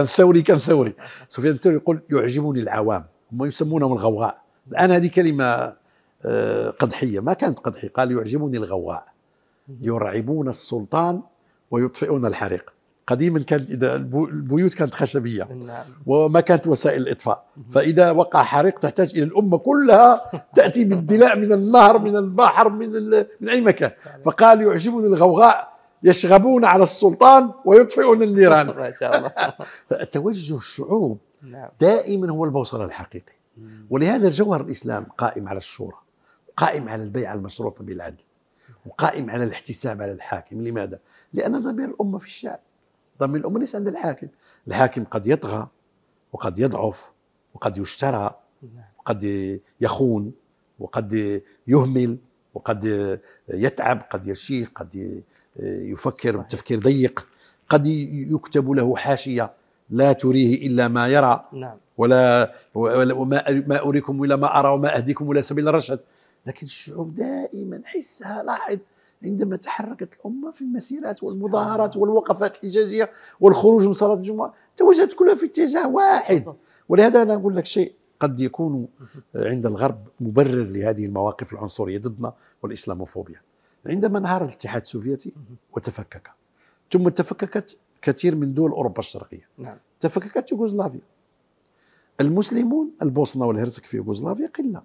[0.00, 0.94] الثوري كان ثوري.
[1.28, 5.76] سفيان الثوري يقول يعجبني العوام هم يسمونهم الغوغاء الآن هذه كلمة
[6.26, 7.20] آه، قدحية.
[7.20, 9.06] ما كانت قدحية قال يعجبني الغوغاء
[9.80, 11.22] يرعبون السلطان
[11.70, 12.73] ويطفئون الحريق.
[13.06, 15.44] قديما كانت إذا البيوت كانت خشبية.
[15.44, 15.84] نعم.
[16.06, 17.44] وما كانت وسائل الإطفاء.
[17.70, 22.90] فإذا وقع حريق تحتاج إلى الأمة كلها تأتي بالدلاء من النهر من البحر من
[23.40, 23.90] من أي مكان.
[24.24, 28.66] فقال يعجبني الغوغاء يشغبون على السلطان ويطفئون النيران.
[28.76, 29.32] ما شاء الله.
[30.12, 31.68] توجه الشعوب نعم.
[31.80, 33.34] دائما هو البوصلة الحقيقي
[33.90, 35.96] ولهذا جوهر الإسلام قائم على الشورى
[36.56, 38.22] قائم على البيعه المشروطه بالعدل
[38.86, 40.62] وقائم على الاحتساب على الحاكم.
[40.62, 40.98] لماذا؟
[41.32, 42.60] لأن ضمير الأمة في الشعب
[43.26, 44.26] ضمن الأمة ليس عند الحاكم
[44.68, 45.68] الحاكم قد يطغى
[46.32, 47.10] وقد يضعف
[47.54, 48.34] وقد يشترى
[48.98, 49.24] وقد
[49.80, 50.32] يخون
[50.78, 52.18] وقد يهمل
[52.54, 52.84] وقد
[53.48, 55.22] يتعب قد يشيخ قد
[55.62, 56.44] يفكر صحيح.
[56.44, 57.26] بتفكير ضيق
[57.68, 59.52] قد يكتب له حاشية
[59.90, 61.76] لا تريه إلا ما يرى نعم.
[61.98, 66.00] ولا وما ما أريكم إلا ما أرى وما أهديكم إلى سبيل الرشد
[66.46, 68.78] لكن الشعوب دائما حسها لاحظ
[69.24, 73.10] عندما تحركت الأمة في المسيرات والمظاهرات والوقفات الحجاجية
[73.40, 76.54] والخروج من صلاة الجمعة توجهت كلها في اتجاه واحد.
[76.88, 78.88] ولهذا أنا أقول لك شيء قد يكون
[79.34, 83.40] عند الغرب مبرر لهذه المواقف العنصرية ضدنا والإسلاموفوبيا.
[83.86, 85.32] عندما انهار الاتحاد السوفيتي
[85.76, 86.30] وتفكك
[86.92, 89.48] ثم تفككت كثير من دول أوروبا الشرقية.
[89.58, 89.76] نعم.
[90.00, 91.00] تفككت يوغوسلافيا.
[92.20, 94.82] المسلمون البوسنة والهرسك في يوغوسلافيا قلة.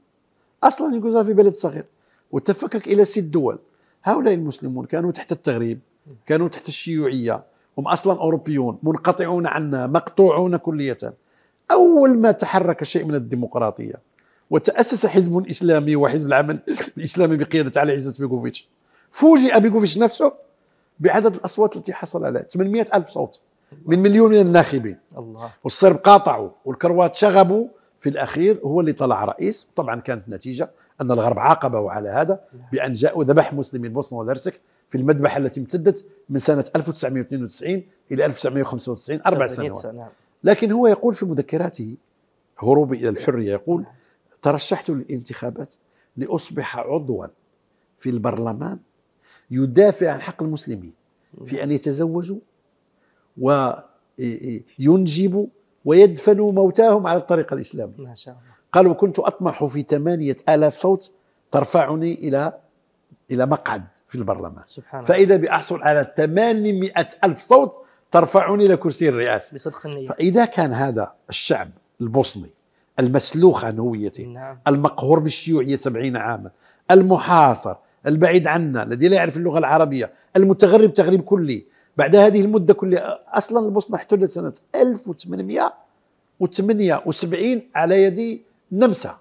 [0.63, 1.85] أصلا يوغوسلافيا بلد صغير.
[2.31, 3.59] وتفكك إلى ست دول.
[4.03, 5.79] هؤلاء المسلمون كانوا تحت التغريب
[6.25, 7.43] كانوا تحت الشيوعية
[7.77, 10.97] هم أصلا أوروبيون منقطعون عنا مقطوعون كلية.
[11.71, 13.95] أول ما تحرك شيء من الديمقراطية
[14.49, 16.59] وتأسس حزب إسلامي وحزب العمل
[16.97, 18.69] الإسلامي بقيادة علي عزت بيكوفيتش
[19.11, 20.33] فوجئ بيكوفيتش نفسه
[20.99, 23.39] بعدد الأصوات التي حصل عليها 800 ألف صوت
[23.85, 24.97] من مليون من الناخبين.
[25.17, 25.49] الله.
[25.63, 27.67] والصرب قاطعوا والكروات شغبوا.
[27.99, 30.69] في الأخير هو اللي طلع رئيس طبعا كانت نتيجة
[31.01, 32.39] أن الغرب عاقبه على هذا
[32.71, 39.19] بأن جاء وذبح مسلمين بوسنا والهرسك في المذبحة التي امتدت من سنة 1992 إلى 1995
[39.27, 40.09] أربع سنوات نعم.
[40.43, 41.97] لكن هو يقول في مذكراته
[42.59, 43.85] هروب إلى الحرية يقول.
[44.41, 45.75] ترشحت للانتخابات
[46.17, 47.27] لأصبح عضوا
[47.97, 48.79] في البرلمان
[49.51, 50.93] يدافع عن حق المسلمين
[51.45, 51.63] في.
[51.63, 52.39] أن يتزوجوا
[54.79, 55.47] وينجبوا
[55.85, 61.11] ويدفنوا موتاهم على الطريقة الإسلامية ما شاء الله قالوا كنت أطمح في ثمانية آلاف صوت
[61.51, 62.53] ترفعني إلى
[63.31, 64.63] إلى مقعد في البرلمان.
[64.65, 66.91] سبحان فإذا بأحصل على 800
[67.23, 67.79] ألف صوت
[68.11, 71.69] ترفعني إلى كرسي الرئاسة بصدق النية فإذا كان هذا الشعب
[72.01, 72.49] البوسني
[72.99, 74.59] المسلوخ عن هويته نعم.
[74.67, 76.51] المقهور بالشيوعية سبعين عاما
[76.91, 77.75] المحاصر
[78.07, 81.65] البعيد عنا الذي لا يعرف اللغة العربية المتغرب تغريب كلي
[81.97, 88.41] بعد هذه المدة كلها أصلا البوسنة احتلت سنة 1878 على يد
[88.71, 89.17] النمسا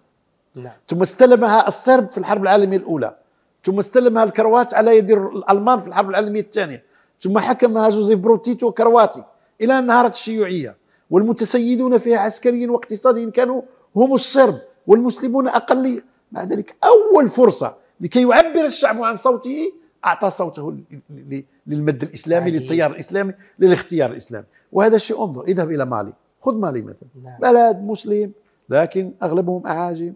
[0.55, 0.72] نعم.
[0.88, 3.16] ثم استلمها الصرب في الحرب العالمية الأولى.
[3.64, 6.82] ثم استلمها الكروات على يد الألمان في الحرب العالمية الثانية.
[7.20, 9.22] ثم حكمها جوزيف بروتيتو كرواتي.
[9.61, 10.76] إلى أن انهارت الشيوعية.
[11.11, 13.62] والمتسيدون فيها عسكريا واقتصاديا كانوا
[13.96, 19.72] هم الصرب والمسلمون أقلية مع ذلك أول فرصة لكي يعبر الشعب عن صوته
[20.05, 20.76] أعطى صوته
[21.66, 22.51] للمد الإسلامي.
[22.51, 24.46] للتيار الإسلامي للاختيار الإسلامي.
[24.72, 26.12] وهذا الشيء انظر اذهب إلى مالي.
[26.42, 27.09] خذ مالي مثلا.
[27.24, 27.38] نعم.
[27.40, 28.32] بلد مسلم.
[28.70, 30.12] لكن أغلبهم أعاجم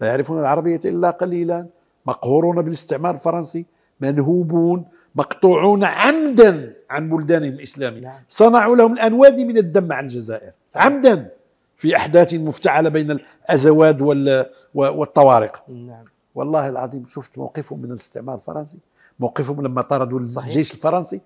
[0.00, 1.66] لا يعرفون العربية إلا قليلا
[2.06, 3.66] مقهورون بالاستعمار الفرنسي
[4.00, 4.84] منهوبون
[5.14, 8.00] مقطوعون عمدا عن بلدانهم الإسلامية.
[8.00, 8.20] نعم.
[8.28, 10.50] صنعوا لهم الان وادي من الدم عن الجزائر.
[10.66, 10.86] صحيح.
[10.86, 11.28] عمدا
[11.76, 15.62] في أحداث مفتعلة بين الأزواد وال- والطوارق.
[15.68, 16.04] نعم.
[16.34, 18.78] والله العظيم شفت موقفهم من الاستعمار الفرنسي
[19.20, 20.46] موقفهم لما طردوا صحيح.
[20.48, 21.20] الجيش الفرنسي.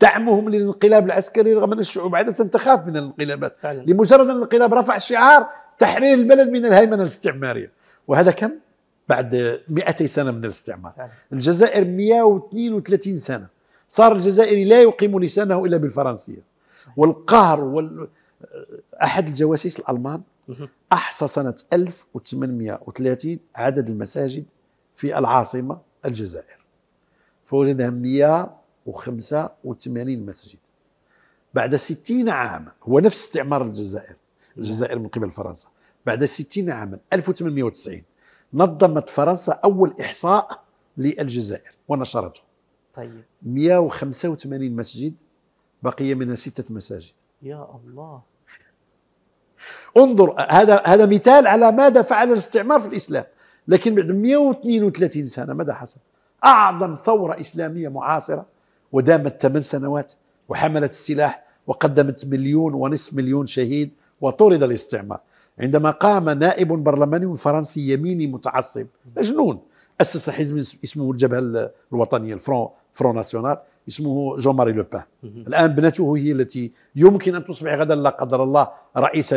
[0.00, 3.56] دعمهم للانقلاب العسكري رغم أن الشعوب عادة تخاف من الانقلابات.
[3.60, 3.82] فعلا.
[3.82, 5.46] لمجرد أن الانقلاب رفع شعار
[5.80, 7.72] تحرير البلد من الهيمنة الاستعمارية.
[8.08, 8.52] وهذا كم؟
[9.08, 11.10] بعد 200 سنة من الاستعمار.
[11.32, 13.46] الجزائر 132 سنة.
[13.88, 16.42] صار الجزائري لا يقيم لسانه إلا بالفرنسية.
[16.76, 16.98] صحيح.
[16.98, 18.08] والقهر وال...
[19.02, 20.68] أحد الجواسيس الألمان مهم.
[20.92, 24.44] أحصى سنة 1830 عدد المساجد
[24.94, 26.60] في العاصمة الجزائر.
[27.44, 30.58] فوجدها 185 مسجد.
[31.54, 34.16] بعد 60 عاما هو نفس استعمار الجزائر.
[34.58, 35.68] الجزائر من قبل فرنسا.
[36.06, 38.02] بعد 60 عاما 1890
[38.54, 40.62] نظمت فرنسا أول إحصاء
[40.96, 42.40] للجزائر ونشرته.
[42.94, 43.22] طيب.
[43.42, 45.14] 185 مسجد
[45.82, 47.12] بقي منها ستة مساجد.
[47.42, 48.22] يا الله.
[49.96, 53.24] انظر هذا هذا مثال على ماذا فعل الاستعمار في الإسلام.
[53.68, 56.00] لكن بعد 132 سنة ماذا حصل؟
[56.44, 58.46] أعظم ثورة إسلامية معاصرة
[58.92, 60.12] ودامت ثمان سنوات
[60.48, 63.90] وحملت السلاح وقدمت مليون ونصف مليون شهيد
[64.20, 65.20] وطرد الاستعمار.
[65.60, 69.58] عندما قام نائب برلماني فرنسي يميني متعصب مجنون.
[70.00, 73.56] أسس حزب اسمه الجبهة الوطنية الفرون فرون ناسيونال
[73.88, 75.44] اسمه جون ماري لو بان مهم.
[75.46, 79.36] الآن ابنته هي التي يمكن أن تصبح غدا لا قدر الله رئيسة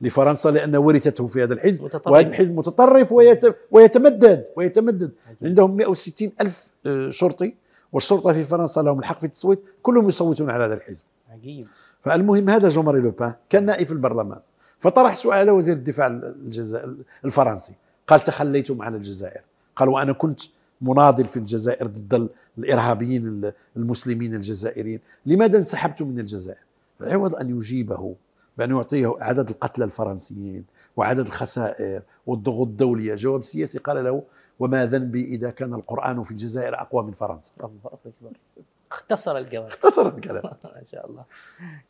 [0.00, 1.84] لفرنسا لأن ورثته في هذا الحزب.
[1.84, 2.12] متطرف.
[2.12, 5.12] وهذا الحزب متطرف ويت- ويتمدد ويتمدد.
[5.42, 7.54] عندهم 160 ألف آه، شرطي
[7.92, 11.02] والشرطة في فرنسا لهم الحق في التصويت كلهم يصوتون على هذا الحزب.
[11.32, 11.66] عجيب.
[12.04, 14.38] فالمهم هذا جون ماري لو بان كان نائب في البرلمان.
[14.78, 16.94] فطرح سؤال وزير الدفاع الجزائر
[17.24, 17.74] الفرنسي.
[18.06, 19.40] قال تخليتم عن الجزائر.
[19.76, 20.40] قال وأنا كنت
[20.80, 22.28] مناضل في الجزائر ضد
[22.58, 25.00] الإرهابيين المسلمين الجزائريين.
[25.26, 26.58] لماذا انسحبت من الجزائر؟
[27.00, 28.14] عوض أن يجيبه
[28.58, 30.64] بأن يعطيه عدد القتلى الفرنسيين
[30.96, 33.14] وعدد الخسائر والضغوط الدولية.
[33.14, 34.22] جواب سياسي قال له
[34.58, 37.52] وما ذنبي إذا كان القرآن في الجزائر أقوى من فرنسا.
[37.60, 38.36] الله أكبر.
[38.92, 39.66] اختصر الجواب.
[39.66, 40.42] اختصر الكلام.
[40.64, 41.24] ما شاء الله.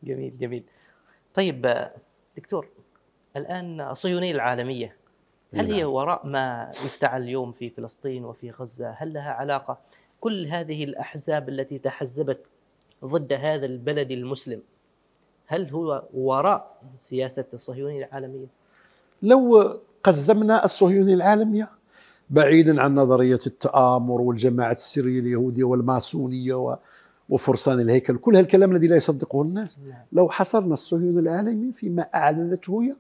[0.03, 0.65] جميل جميل.
[1.35, 1.89] طيب
[2.37, 2.69] دكتور
[3.37, 4.97] الآن الصهيونيه العالمية
[5.55, 5.91] هل هي نعم.
[5.91, 9.79] وراء ما يفتعل اليوم في فلسطين وفي غزة؟ هل لها علاقة؟
[10.21, 12.41] كل هذه الأحزاب التي تحزبت
[13.05, 14.63] ضد هذا البلد المسلم
[15.47, 18.47] هل هو وراء سياسة الصهيونية العالمية؟
[19.23, 19.63] لو
[20.05, 21.71] قزمنا الصهيونية العالمية
[22.31, 26.77] بعيدا عن نظرية التآمر والجماعة السرية اليهودية والماسونية
[27.29, 28.19] وفرسان الهيكل.
[28.19, 30.03] كل هالكلام الذي لا يصدقه الناس نعم.
[30.13, 32.97] لو حصرنا الصهيونية العالمية فيما أعلنته هي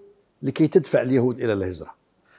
[0.42, 1.94] لكي تدفع اليهود إلى الهجرة؟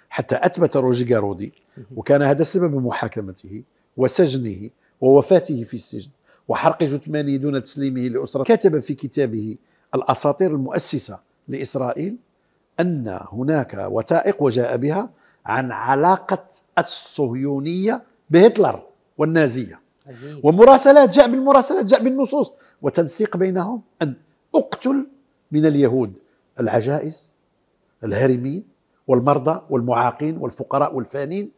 [0.09, 1.53] حتى أثبت روجي جارودي
[1.95, 3.63] وكان هذا سبب محاكمته
[3.97, 4.69] وسجنه
[5.01, 6.11] ووفاته في السجن
[6.47, 8.43] وحرق جثمانه دون تسليمه لأسرة.
[8.43, 9.55] كتب في كتابه
[9.95, 12.17] الأساطير المؤسسة لإسرائيل
[12.79, 15.09] أن هناك وثائق وجاء بها
[15.45, 16.45] عن علاقة
[16.77, 18.83] الصهيونية بهتلر
[19.17, 19.79] والنازية.
[20.43, 22.53] ومراسلات جاء بالمراسلات جاء بالنصوص.
[22.81, 24.13] وتنسيق بينهم أن
[24.55, 25.07] أقتل
[25.51, 26.19] من اليهود
[26.59, 27.29] العجائز
[28.03, 28.63] الهارمين
[29.07, 31.51] والمرضى والمعاقين والفقراء والفانين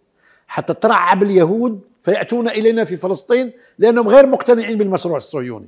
[0.47, 5.67] حتى ترعب اليهود فيأتون إلينا في فلسطين لأنهم غير مقتنعين بالمشروع الصهيوني.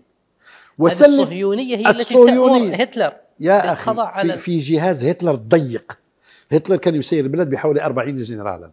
[0.77, 2.73] وسلم الصهيونية هي الصهيونية.
[2.73, 5.99] التي هتلر يا أخي في, في جهاز هتلر ضيق.
[6.51, 8.71] هتلر كان يسير البلاد بحوالي 40 جنرالا.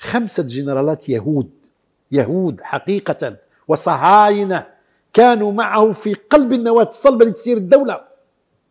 [0.00, 1.50] خمسة جنرالات يهود
[2.12, 3.36] يهود حقيقة
[3.68, 4.66] وصهاينة
[5.12, 8.00] كانوا معه في قلب النواة الصلبة لتسير الدولة.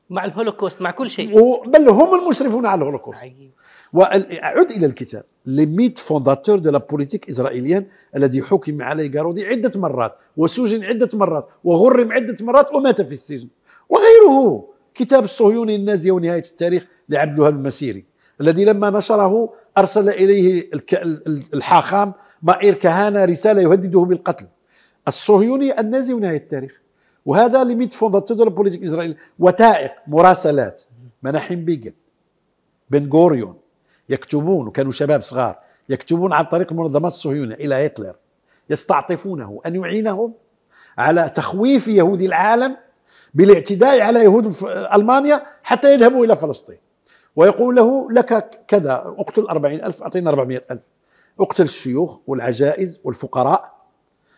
[0.09, 1.29] مع الهولوكوست مع كل شيء.
[1.67, 3.19] بل هم المشرفون على الهولوكوست.
[3.19, 3.51] عجيب.
[3.93, 5.23] وأعد إلى الكتاب.
[5.45, 11.09] Les mythes fondateurs de la politique israélienne الذي حكم عليه جارودي عدة مرات وسجن عدة
[11.13, 13.47] مرات وغرم عدة مرات ومات في السجن.
[13.89, 14.67] وغيره.
[14.93, 18.05] كتاب الصهيوني النازية ونهاية التاريخ لعبد الوهاب المسيري
[18.41, 20.69] الذي لما نشره أرسل إليه
[21.53, 24.47] الحاخام مائر كهانة رسالة يهدده بالقتل.
[25.07, 26.81] الصهيوني النازي ونهاية التاريخ.
[27.25, 29.15] وهذا les mythes fondateurs de la politique israélienne.
[29.39, 30.83] وثائق مراسلات
[31.23, 31.91] مناحم بيجن
[32.89, 33.55] بن غوريون
[34.09, 35.59] يكتبون وكانوا شباب صغار
[35.89, 38.15] يكتبون عن طريق المنظمات الصهيونية إلى هتلر
[38.69, 40.33] يستعطفونه أن يعينهم
[40.97, 42.77] على تخويف يهود العالم
[43.33, 44.55] بالاعتداء على يهود
[44.95, 46.77] ألمانيا حتى يذهبوا إلى فلسطين.
[47.35, 50.81] ويقول له لك كذا أقتل أربعين ألف أعطينا أربعمائة ألف.
[51.39, 53.79] أقتل الشيوخ والعجائز والفقراء.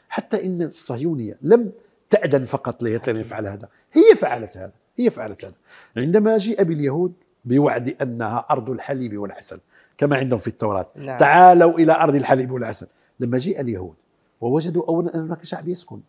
[0.10, 1.72] حتى إن الصهيونية لم
[2.10, 3.68] تأذن فقط لهتلر يفعل هذا.
[3.94, 5.54] هي فعلت هذا هي فعلت هذا.
[5.98, 7.14] عندما جيء باليهود
[7.46, 9.60] بوعد أنها أرض الحليب والعسل
[9.98, 10.88] كما عندهم في التوراة.
[10.96, 11.18] نعم.
[11.18, 12.88] تعالوا إلى أرض الحليب والعسل.
[13.20, 13.96] لما جيء اليهود
[14.42, 16.00] ووجدوا اولا أن هناك شعب يسكن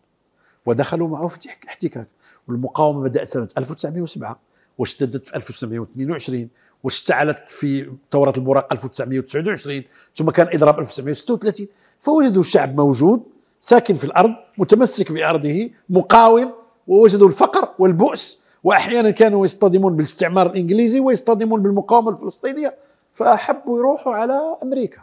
[0.65, 2.07] ودخلوا معه في احتكاك.
[2.47, 4.39] والمقاومة بدأت سنة 1907
[4.77, 6.49] واشتدت في 1922
[6.83, 9.83] واشتعلت في ثورة البراق 1929
[10.15, 11.67] ثم كان إضراب 1936
[11.99, 13.23] فوجدوا الشعب موجود
[13.59, 16.53] ساكن في الأرض متمسك بأرضه مقاوم
[16.87, 22.75] ووجدوا الفقر والبؤس وأحيانا كانوا يصطدمون بالاستعمار الإنجليزي ويصطدمون بالمقاومة الفلسطينية
[23.13, 25.01] فأحبوا يروحوا على أمريكا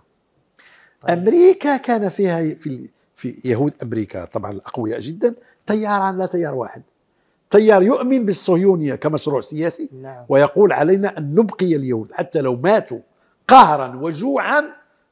[1.01, 1.19] طيب.
[1.19, 5.35] أمريكا كان فيها في في يهود أمريكا طبعا الاقوياء جدا
[5.67, 6.83] تياران لا تيار واحد
[7.51, 10.25] تيار يؤمن بالصهيونية كمشروع سياسي نعم.
[10.29, 12.99] ويقول علينا أن نبقي اليهود حتى لو ماتوا
[13.49, 14.65] قهرا وجوعا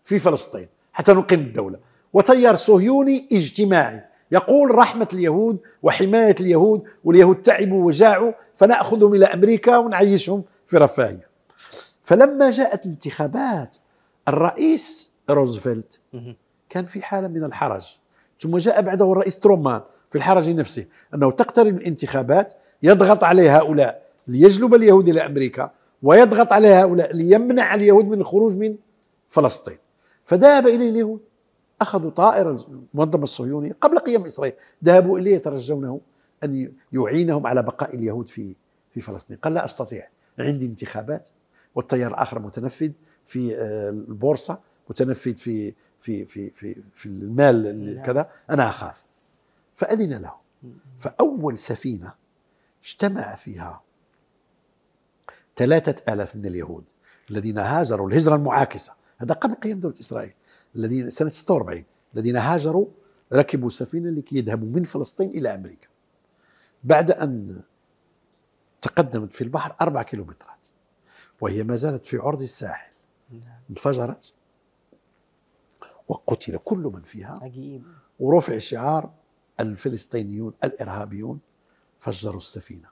[0.04, 1.78] في فلسطين حتى نقيم الدولة.
[2.12, 4.04] وتيار صهيوني اجتماعي.
[4.32, 11.28] يقول رحمة اليهود وحماية اليهود واليهود تعبوا وجاعوا فنأخذهم إلى أمريكا ونعيشهم في رفاهية.
[12.02, 13.76] فلما جاءت انتخابات
[14.28, 16.00] الرئيس روزفلت
[16.68, 17.98] كان في حالة من الحرج.
[18.40, 19.80] ثم جاء بعده الرئيس ترومان.
[20.10, 22.52] في الحرج نفسه أنه تقترب الانتخابات
[22.82, 25.70] يضغط عليه هؤلاء ليجلب اليهود إلى أمريكا
[26.02, 28.76] ويضغط عليه هؤلاء ليمنع اليهود من الخروج من
[29.28, 29.76] فلسطين.
[30.24, 31.20] فذهب إليه اليهود
[31.80, 34.54] أخذوا طائرة المنظمة الصهيونية قبل قيام إسرائيل
[34.84, 36.00] ذهبوا إليه يترجونه
[36.44, 38.54] أن يعينهم على بقاء اليهود في
[38.90, 39.36] في فلسطين.
[39.36, 41.28] قال لا أستطيع عندي انتخابات
[41.74, 42.90] والتيار الآخر متنفذ
[43.26, 44.58] في آه، البورصة
[44.90, 48.04] متنفذ في في في في في المال نعم.
[48.04, 49.04] كذا أنا أخاف.
[49.78, 50.34] فأذن له.
[51.00, 52.14] فأول سفينة
[52.84, 53.82] اجتمع فيها
[55.56, 56.84] ثلاثة آلاف من اليهود
[57.30, 58.94] الذين هاجروا الهجرة المعاكسة.
[59.18, 60.34] هذا قبل قيام دولة إسرائيل.
[60.76, 62.86] الذين سنة 46 الذين هاجروا
[63.32, 65.88] ركبوا سفينة لكي يذهبوا من فلسطين إلى أمريكا.
[66.84, 67.62] بعد أن
[68.82, 70.68] تقدمت في البحر أربع كيلومترات
[71.40, 72.92] وهي ما زالت في عرض الساحل.
[73.70, 74.34] انفجرت
[76.08, 77.38] وقتل كل من فيها.
[77.42, 77.82] عجيب.
[78.20, 79.17] ورفع شعار
[79.60, 81.38] الفلسطينيون الإرهابيون
[81.98, 82.88] فجروا السفينة.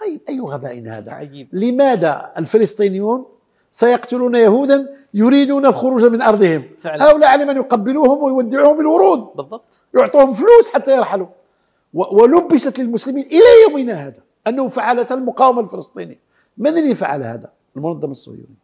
[0.00, 1.48] طيب أي غباء هذا؟ عجيب.
[1.52, 3.24] لماذا الفلسطينيون
[3.72, 7.10] سيقتلون يهودا يريدون الخروج من أرضهم؟ فعلا.
[7.10, 9.36] هؤلاء على من يقبلوهم ويودعوهم بالورود.
[9.36, 9.84] بالضبط.
[9.94, 11.26] يعطوهم فلوس حتى يرحلوا.
[11.94, 16.18] ولبست للمسلمين إلى يومنا هذا أنه فعلت المقاومة الفلسطينية.
[16.58, 18.60] من اللي فعل هذا؟ المنظمه الصهيونيه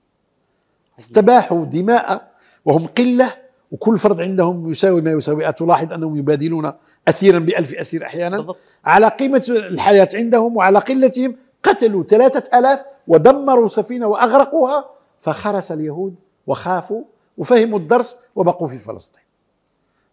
[0.98, 2.32] استباحوا دماء
[2.64, 3.32] وهم قلة
[3.72, 5.52] وكل فرد عندهم يساوي ما يساوي.
[5.52, 6.72] تلاحظ أنهم يبادلون
[7.08, 8.36] أسيرا بألف أسير أحيانا.
[8.36, 8.58] بالضبط.
[8.84, 16.14] على قيمة الحياة عندهم وعلى قلتهم قتلوا ثلاثة ألاف ودمروا سفينة وأغرقوها فخرس اليهود
[16.46, 17.02] وخافوا
[17.38, 19.22] وفهموا الدرس وبقوا في فلسطين.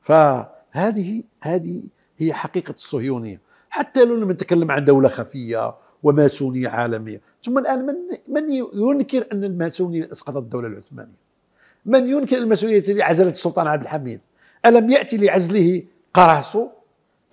[0.01, 1.83] فهذه هذه
[2.17, 3.41] هي حقيقة الصهيونية.
[3.69, 7.95] حتى لو لم نتكلم عن دولة خفية وماسونية عالمية ثم الآن من,
[8.27, 11.23] من ينكر أن الماسونية أسقطت الدولة العثمانية؟
[11.85, 14.19] من ينكر الماسونية التي عزلت السلطان عبد الحميد؟
[14.65, 15.83] ألم يأتي لعزله
[16.13, 16.67] قراسو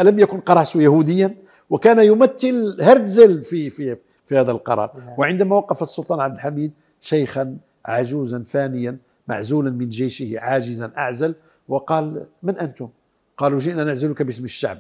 [0.01, 1.36] ألم يكن قراسو يهوديا؟
[1.70, 3.96] وكان يمثل هرتزل في في
[4.26, 4.90] في هذا القرار.
[4.98, 5.14] نعم.
[5.18, 8.98] وعندما وقف السلطان عبد الحميد شيخا عجوزا فانيا
[9.28, 11.34] معزولا من جيشه عاجزا أعزل
[11.68, 12.88] وقال من أنتم؟
[13.36, 14.78] قالوا جئنا نعزلك باسم الشعب.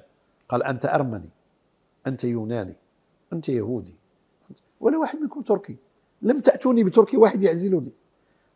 [0.48, 1.28] قال أنت أرمني
[2.06, 2.74] أنت يوناني
[3.32, 3.94] أنت يهودي.
[4.80, 5.76] ولا واحد منكم تركي.
[6.22, 7.92] لم تأتوني بتركي واحد يعزلني.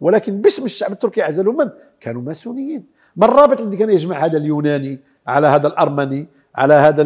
[0.01, 2.85] ولكن باسم الشعب التركي عزلوا من؟ كانوا ماسونيين.
[3.17, 6.27] ما الرابط الذي كان يجمع هذا اليوناني على هذا الأرمني؟
[6.57, 7.03] على هذا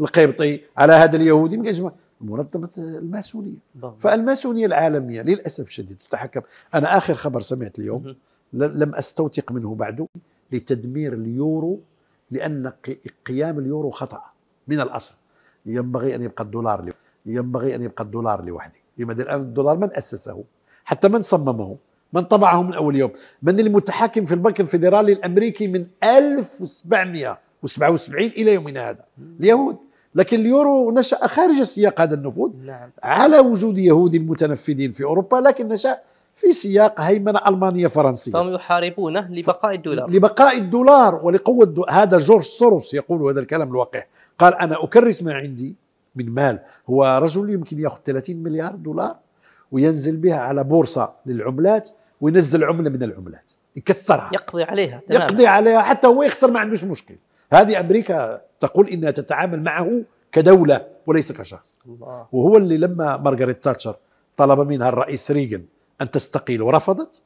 [0.00, 3.58] القبطي على هذا اليهودي من يجمع منظمة الماسونية.
[3.98, 6.40] فالماسونية العالمية للأسف الشديد تتحكم.
[6.74, 8.16] أنا آخر خبر سمعت اليوم
[8.52, 10.06] لم أستوثق منه بعد
[10.52, 11.80] لتدمير اليورو
[12.30, 12.72] لأن
[13.26, 14.22] قيام اليورو خطأ
[14.68, 15.14] من الأصل.
[15.66, 16.92] ينبغي أن يبقى الدولار
[17.26, 18.78] ينبغي أن يبقى الدولار لوحده.
[18.98, 20.44] لماذا الآن الدولار من أسسه؟
[20.84, 21.76] حتى من صممه؟
[22.12, 23.10] من طبعه من أول يوم؟
[23.42, 25.86] من المتحكم في البنك الفيدرالي الأمريكي من
[27.64, 29.04] 1777 إلى يومنا هذا
[29.40, 29.76] اليهود.
[30.14, 32.90] لكن اليورو نشأ خارج سياق هذا النفوذ نعم.
[33.02, 35.98] على وجود يهود متنفذين في أوروبا لكن نشأ
[36.34, 38.32] في سياق هيمنة ألمانية فرنسية.
[38.32, 40.10] فهم يحاربونه لبقاء الدولار.
[40.10, 41.84] لبقاء الدولار ولقوة دو...
[41.84, 44.02] هذا جورج سوروس يقول هذا الكلام الواقع.
[44.38, 45.76] قال أنا أكرس ما عندي
[46.16, 46.58] من مال.
[46.90, 49.16] هو رجل يمكن يأخذ 30 مليار دولار
[49.72, 51.88] وينزل بها على بورصة للعملات
[52.20, 53.50] وينزل عملة من العملات.
[53.76, 54.30] يكسرها.
[54.32, 55.00] يقضي عليها.
[55.06, 55.22] تمام.
[55.22, 57.14] يقضي عليها حتى هو يخسر ما عندوش مشكل.
[57.52, 61.78] هذه أمريكا تقول إنها تتعامل معه كدولة وليس كشخص.
[61.86, 62.26] الله.
[62.32, 63.96] وهو اللي لما مارغريت تاتشر
[64.36, 65.64] طلب منها الرئيس ريغن
[66.00, 67.22] أن تستقيل ورفضت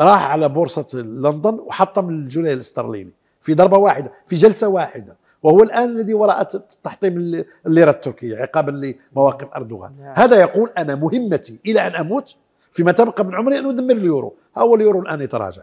[0.00, 3.10] راح على بورصة لندن وحطم الجنيه الاسترليني
[3.40, 5.16] في ضربة واحدة في جلسة واحدة.
[5.42, 6.42] وهو الآن الذي وراء
[6.82, 9.92] تحطيم الليرة التركية عقابا لمواقف أردوغان.
[10.00, 10.14] نعم.
[10.16, 12.36] هذا يقول أنا مهمتي إلى أن أموت
[12.72, 14.34] فيما تبقى من عمري أن أدمر اليورو.
[14.58, 15.62] هو اليورو الآن يتراجع.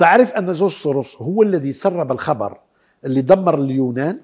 [0.00, 2.58] تعرف أن جورج سوروس هو الذي سرب الخبر
[3.04, 4.20] اللي دمر اليونان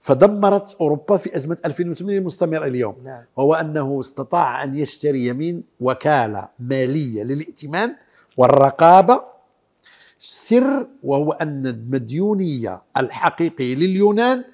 [0.00, 3.22] فدمرت أوروبا في أزمة 2008 المستمرة اليوم نعم.
[3.36, 7.94] وهو أنه استطاع أن يشتري يمين وكالة مالية للائتمان
[8.36, 9.22] والرقابة
[10.18, 14.44] سر وهو أن المديونية الحقيقية لليونان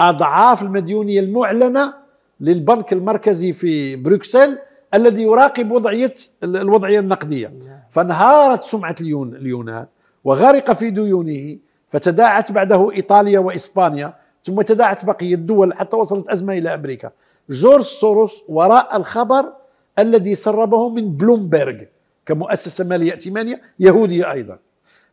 [0.00, 1.94] أضعاف المديونية المعلنة
[2.40, 4.58] للبنك المركزي في بروكسل
[4.94, 7.80] الذي يراقب وضعية الوضعية النقدية نعم.
[7.90, 9.86] فانهارت سمعة اليونان
[10.24, 11.58] وغرق في ديونه
[11.88, 14.14] فتداعت بعده إيطاليا وإسبانيا
[14.44, 17.10] ثم تداعت بقية الدول حتى وصلت أزمة إلى أمريكا.
[17.50, 19.52] جورج سوروس وراء الخبر
[19.98, 21.82] الذي سربه من بلومبرغ
[22.26, 24.58] كمؤسسة مالية ائتمانية يهودية أيضا.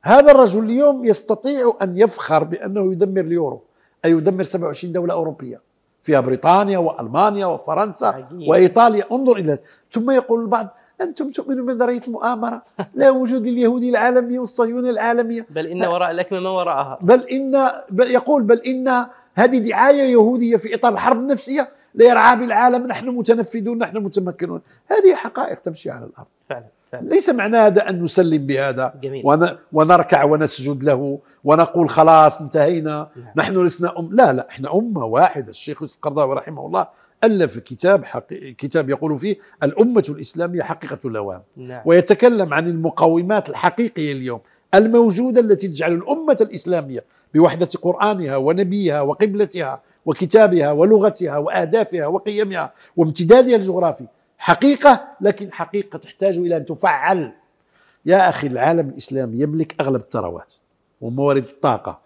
[0.02, 3.64] هذا الرجل اليوم يستطيع أن يفخر بأنه يدمر اليورو
[4.06, 5.62] أي يدمر 27 دولة أوروبية.
[6.02, 8.50] فيها بريطانيا وألمانيا وفرنسا عجيب.
[8.50, 9.04] وإيطاليا.
[9.12, 9.58] انظر إلى
[9.92, 10.68] ثم يقول البعض
[11.02, 12.64] أنتم تؤمنون بنظرية المؤامرة
[12.96, 18.12] لا وجود اليهودي العالمي والصهيوني العالمية بل إن وراء الأكمة ما وراءها بل إن بل
[18.12, 23.98] يقول بل إن هذه دعاية يهودية في إطار الحرب النفسية لإرعاب العالم نحن متنفذون نحن
[23.98, 26.66] متمكنون هذه حقائق تمشي على الأرض فعلا.
[26.92, 27.10] فعلا.
[27.10, 29.24] ليس معنى هذا أن نسلم بهذا جميل.
[29.74, 33.34] ونركع ونسجد له ونقول خلاص انتهينا نعم.
[33.36, 36.88] نحن لسنا أم لا لا إحنا أمة واحدة الشيخ يوسف القرضاوي رحمه الله
[37.24, 38.54] ألف كتاب حقي...
[38.54, 41.82] كتاب يقول فيه الأمة الإسلامية حقيقة الأوام نعم.
[41.86, 44.40] ويتكلم عن المقومات الحقيقية اليوم
[44.74, 47.04] الموجودة التي تجعل الأمة الإسلامية
[47.34, 54.06] بوحدة قرآنها ونبيها وقبلتها وكتابها ولغتها وأهدافها وقيمها وامتدادها الجغرافي
[54.38, 57.34] حقيقة لكن حقيقة تحتاج إلى أن تفعل.
[58.06, 60.54] يا أخي العالم الإسلامي يملك أغلب الثروات
[61.02, 62.00] وموارد الطاقة.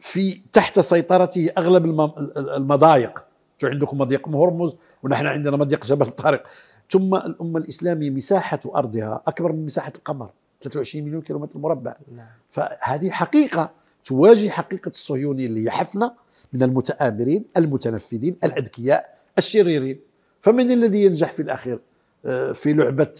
[0.00, 3.24] في تحت سيطرته أغلب المضايق.
[3.62, 6.42] عندكم مضيق هرمز؟ ونحن عندنا مضيق جبل طارق.
[6.90, 10.30] ثم الأمة الإسلامية مساحة أرضها أكبر من مساحة القمر
[10.60, 11.96] 23 مليون كيلومتر مربع.
[12.16, 12.26] نعم.
[12.50, 13.70] فهذه حقيقة
[14.04, 16.14] تواجه حقيقة الصهيونية اللي هي حفنة
[16.52, 20.00] من المتآمرين المتنفذين الأذكياء الشريرين.
[20.40, 21.80] فمن الذي ينجح في الأخير؟
[22.26, 23.14] آه، في لعبة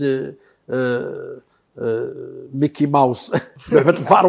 [0.71, 1.41] آه،
[1.79, 2.13] آه،
[2.55, 3.33] ميكي ماوس.
[3.73, 4.27] لعبة الفأر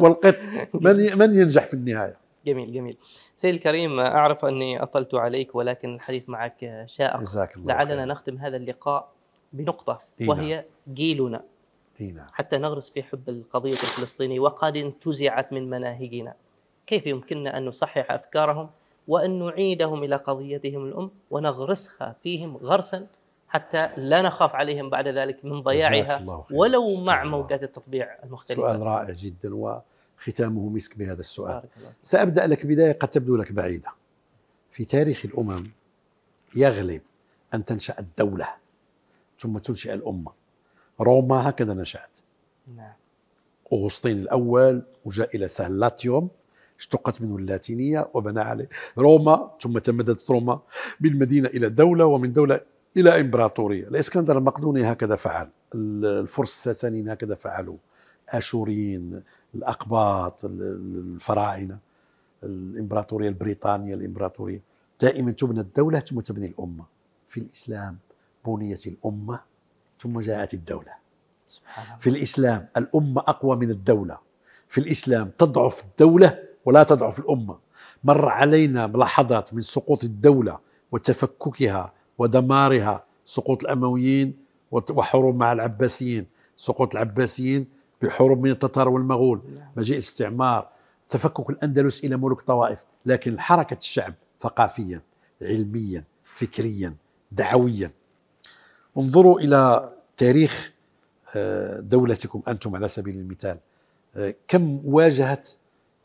[0.00, 0.36] والقط.
[0.74, 2.16] من من ينجح في النهاية؟
[2.46, 2.96] جميل جميل.
[3.40, 8.04] سيد الكريم أعرف أني أطلت عليك ولكن الحديث معك شائق جزاك الله لعلنا خير.
[8.04, 9.12] نختم هذا اللقاء
[9.52, 10.64] بنقطة وهي
[10.94, 11.42] جيلنا
[12.00, 16.34] إي نعم حتى نغرس في حب القضية الفلسطينية وقد انتزعت من مناهجنا
[16.86, 18.70] كيف يمكننا أن نصحح أفكارهم
[19.08, 23.06] وأن نعيدهم إلى قضيتهم الأم ونغرسها فيهم غرسا
[23.48, 26.44] حتى لا نخاف عليهم بعد ذلك من ضياعها.
[26.52, 27.24] ولو مع.
[27.24, 29.54] موجات التطبيع المختلفة سؤال رائع جدا
[30.20, 31.62] وختامه مسك بهذا السؤال.
[32.02, 33.88] سأبدأ لك بداية قد تبدو لك بعيدة.
[34.70, 35.70] في تاريخ الأمم
[36.56, 37.02] يغلب
[37.54, 38.48] أن تنشأ الدولة
[39.38, 40.32] ثم تنشئ الأمة.
[41.00, 42.18] روما هكذا نشأت.
[42.76, 42.92] نعم.
[43.72, 46.28] أغسطين الأول وجاء إلى سهلاتيوم
[46.78, 48.68] اشتقت منه اللاتينية وبنى عليه.
[48.98, 50.60] روما ثم تمددت روما
[51.00, 52.60] بالمدينة إلى دولة ومن دولة
[52.96, 53.88] إلى إمبراطورية.
[53.88, 55.50] الإسكندر المقدوني هكذا فعل.
[55.74, 57.76] الفرس الساسانيين هكذا فعلوا.
[58.28, 59.22] آشوريين
[59.54, 61.78] الأقباط الفراعنة
[62.42, 64.60] الإمبراطورية البريطانية الإمبراطورية.
[65.00, 66.84] دائما تبنى الدولة ثم تبني الأمة.
[67.28, 67.98] في الإسلام
[68.46, 69.40] بنيت الأمة
[70.02, 70.92] ثم جاءت الدولة.
[71.46, 71.98] سبحان الله.
[71.98, 74.18] في الإسلام الأمة أقوى من الدولة.
[74.68, 77.58] في الإسلام تضعف الدولة ولا تضعف الأمة.
[78.04, 80.58] مر علينا ملاحظات من سقوط الدولة
[80.92, 84.36] وتفككها ودمارها سقوط الأمويين
[84.70, 86.26] وت- وحروب مع العباسيين
[86.56, 87.66] سقوط العباسيين
[88.02, 89.68] بحروب من التتار والمغول نعم.
[89.76, 90.68] مجيء الاستعمار
[91.08, 95.00] تفكك الأندلس إلى ملوك طوائف لكن حركة الشعب ثقافيا
[95.42, 96.94] علميا فكريا
[97.32, 97.90] دعويا.
[98.98, 100.72] انظروا إلى تاريخ
[101.36, 103.58] آه، دولتكم أنتم على سبيل المثال.
[104.16, 105.48] آه، كم واجهت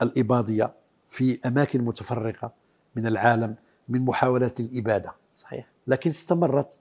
[0.01, 0.73] الإباضية
[1.09, 2.51] في أماكن متفرقة
[2.95, 3.55] من العالم
[3.89, 5.67] من محاولات الإبادة؟ صحيح.
[5.87, 6.77] لكن استمرت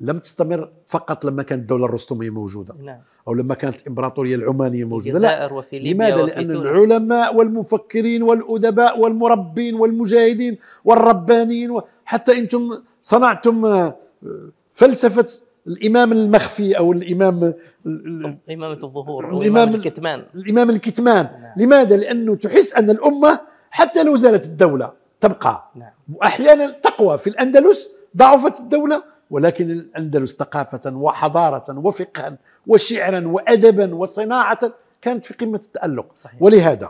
[0.00, 2.98] لم تستمر فقط لما كانت الدولة الرستمية موجودة نعم.
[3.28, 5.18] أو لما كانت الإمبراطورية العمانية في موجودة.
[5.18, 6.76] لا وفي ليبيا لماذا؟ وفي لأن تونس.
[6.76, 12.70] العلماء والمفكرين والأدباء والمربين والمجاهدين والربانيين حتى أنتم
[13.02, 13.96] صنعتم آه،
[14.72, 15.26] فلسفة
[15.66, 17.54] الإمام المخفي أو الإمام ال-
[17.86, 20.22] ال- إمامة الظهور إمامة الكتمان.
[20.34, 21.24] الإمام الكتمان.
[21.24, 21.52] نعم.
[21.56, 23.40] لماذا؟ لأنه تحس أن الأمة
[23.70, 25.70] حتى لو زالت الدولة تبقى.
[25.76, 25.90] نعم.
[26.14, 27.18] وأحيانا تقوى.
[27.18, 34.58] في الأندلس ضعفت الدولة ولكن الأندلس ثقافة وحضارة وفقها وشعرا وأدبا وصناعة
[35.02, 36.06] كانت في قمة التألق.
[36.14, 36.42] صحيح.
[36.42, 36.88] ولهذا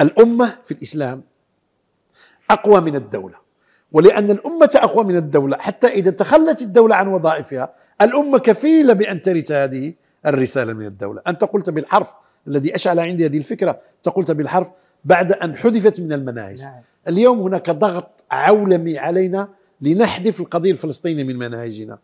[0.00, 1.22] الأمة في الإسلام
[2.50, 3.34] أقوى من الدولة.
[3.92, 9.52] ولأن الأمة أقوى من الدولة حتى إذا تخلت الدولة عن وظائفها الأمة كفيلة بأن ترث
[9.52, 9.94] هذه
[10.26, 11.22] الرسالة من الدولة.
[11.26, 12.14] أنت قلت بالحرف
[12.48, 14.70] الذي أشعل عندي هذه الفكرة أنت قلت بالحرف
[15.04, 16.62] بعد أن حذفت من المناهج.
[16.62, 16.80] نعم.
[17.08, 19.48] اليوم هناك ضغط عولمي علينا
[19.84, 21.98] لنحذف القضية الفلسطينية من مناهجنا.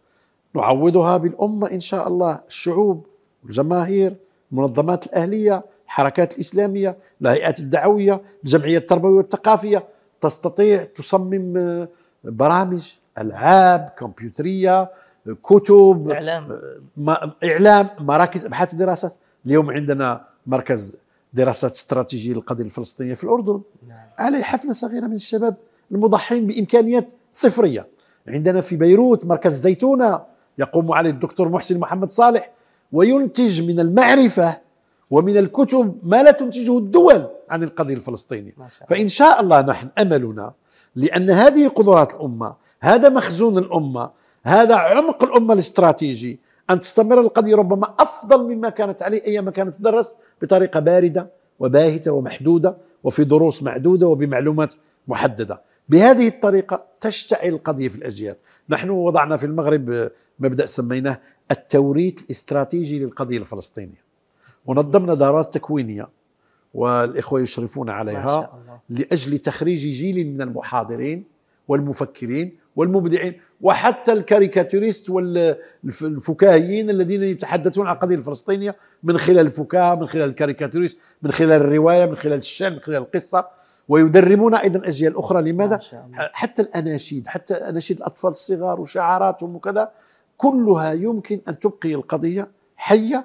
[0.56, 2.40] نعوضها بالأمة إن شاء الله.
[2.48, 3.06] الشعوب
[3.44, 4.16] الجماهير
[4.52, 9.84] المنظمات الأهلية الحركات الإسلامية الهيئات الدعوية الجمعية التربوية والثقافية
[10.20, 11.88] تستطيع تصمم آه،
[12.24, 14.90] برامج ألعاب كمبيوترية آه،
[15.42, 16.60] كتب إعلام.
[16.96, 19.14] ما إعلام مراكز أبحاث ودراسات.
[19.46, 20.96] اليوم عندنا مركز
[21.32, 23.60] دراسات استراتيجية للقضية الفلسطينية في الأردن.
[23.88, 24.06] نعم.
[24.18, 25.56] عليه حفنه صغيرة من الشباب
[25.92, 27.88] المضحين بإمكانيات صفرية.
[28.28, 30.22] عندنا في بيروت مركز زيتونة
[30.58, 32.50] يقوم عليه الدكتور محسن محمد صالح
[32.92, 34.58] وينتج من المعرفة
[35.10, 37.62] ومن الكتب ما لا تنتجه الدول عن
[38.56, 38.96] ما شاء الله.
[38.96, 40.52] فإن شاء الله نحن أملنا
[40.96, 44.10] لأن هذه قدرات الأمة هذا مخزون الأمة
[44.44, 50.14] هذا عمق الأمة الاستراتيجي أن تستمر القضية ربما أفضل مما كانت عليه أيام كانت تدرس
[50.42, 54.74] بطريقة باردة وباهتة ومحدودة وفي دروس معدودة وبمعلومات
[55.08, 55.62] محددة.
[55.90, 58.36] بهذه الطريقة تشتعل القضية في الأجيال.
[58.68, 61.20] نحن وضعنا في المغرب مبدأ سميناه
[61.50, 64.04] التوريث الاستراتيجي للقضية الفلسطينية.
[64.66, 66.08] ونظمنا دورات تكوينية
[66.74, 68.52] والإخوة يشرفون عليها
[68.88, 71.24] لأجل تخريج جيل من المحاضرين
[71.68, 80.06] والمفكرين والمبدعين وحتى ال caricaturistes والفكاهيين الذين يتحدثون عن القضية الفلسطينية من خلال الفكاهة من
[80.06, 83.59] خلال ال caricaturistes من خلال الرواية من خلال الشعر من خلال القصة.
[83.90, 85.52] ويدربون أيضا أجيال أخرى.
[85.52, 85.78] لماذا؟
[86.40, 89.84] حتى الأناشيد حتى أناشيد الأطفال الصغار وشعاراتهم وكذا
[90.36, 92.44] كلها يمكن أن تبقي القضية
[92.76, 93.20] حية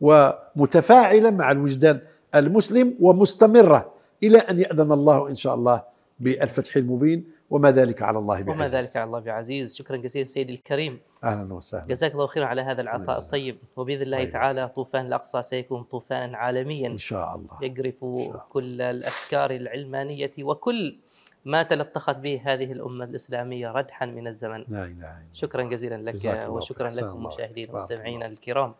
[0.00, 2.00] ومتفاعلة مع الوجدان
[2.34, 3.92] المسلم ومستمرة
[4.22, 5.82] إلى أن يأذن الله إن شاء الله
[6.20, 7.24] بالفتح المبين.
[7.50, 8.60] وما ذلك على الله بعزيز.
[8.60, 9.76] وما ذلك على الله بعزيز.
[9.76, 10.98] شكرا جزيلا سيدي الكريم.
[11.24, 11.86] أهلا وسهلا.
[11.86, 13.18] جزاك الله خيرا على هذا العطاء.
[13.18, 13.58] الطيب.
[13.76, 14.30] وبإذن الله طيب.
[14.30, 16.88] تعالى طوفان الأقصى سيكون طوفانا عالميا.
[16.88, 17.58] إن شاء الله.
[17.62, 18.42] يقرف الله.
[18.50, 20.98] كل الأفكار العلمانية وكل
[21.44, 24.64] ما تلطخت به هذه الأمة الإسلامية ردحا من الزمن.
[24.68, 28.26] لا إله شكرا جزيلا لك وشكرا لكم مشاهدينا ومستمعينا.
[28.26, 28.74] الكرام.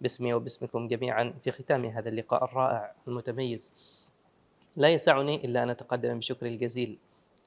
[0.00, 3.72] باسمي وباسمكم جميعا في ختام هذا اللقاء الرائع المتميز.
[4.76, 6.98] لا يسعني إلا أن أتقدم بشكر الجزيل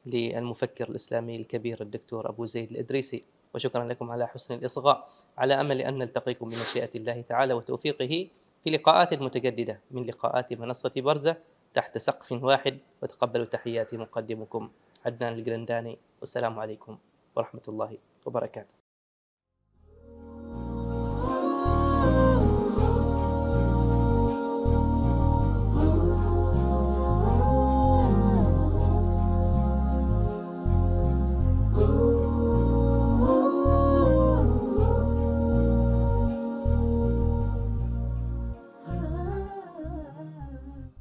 [0.05, 3.23] للمفكر الإسلامي الكبير الدكتور أبو زيد الإدريسي.
[3.55, 8.27] وشكرا لكم على حسن الإصغاء على أمل أن نلتقيكم بمشيئة الله تعالى وتوفيقه
[8.63, 11.35] في لقاءات متجددة من لقاءات منصة برزة
[11.73, 12.77] تحت سقف واحد.
[13.01, 14.69] وتقبلوا تحياتي مقدمكم
[15.05, 15.97] عدنان الجرنداني.
[16.19, 16.97] والسلام عليكم
[17.35, 18.80] ورحمة الله وبركاته.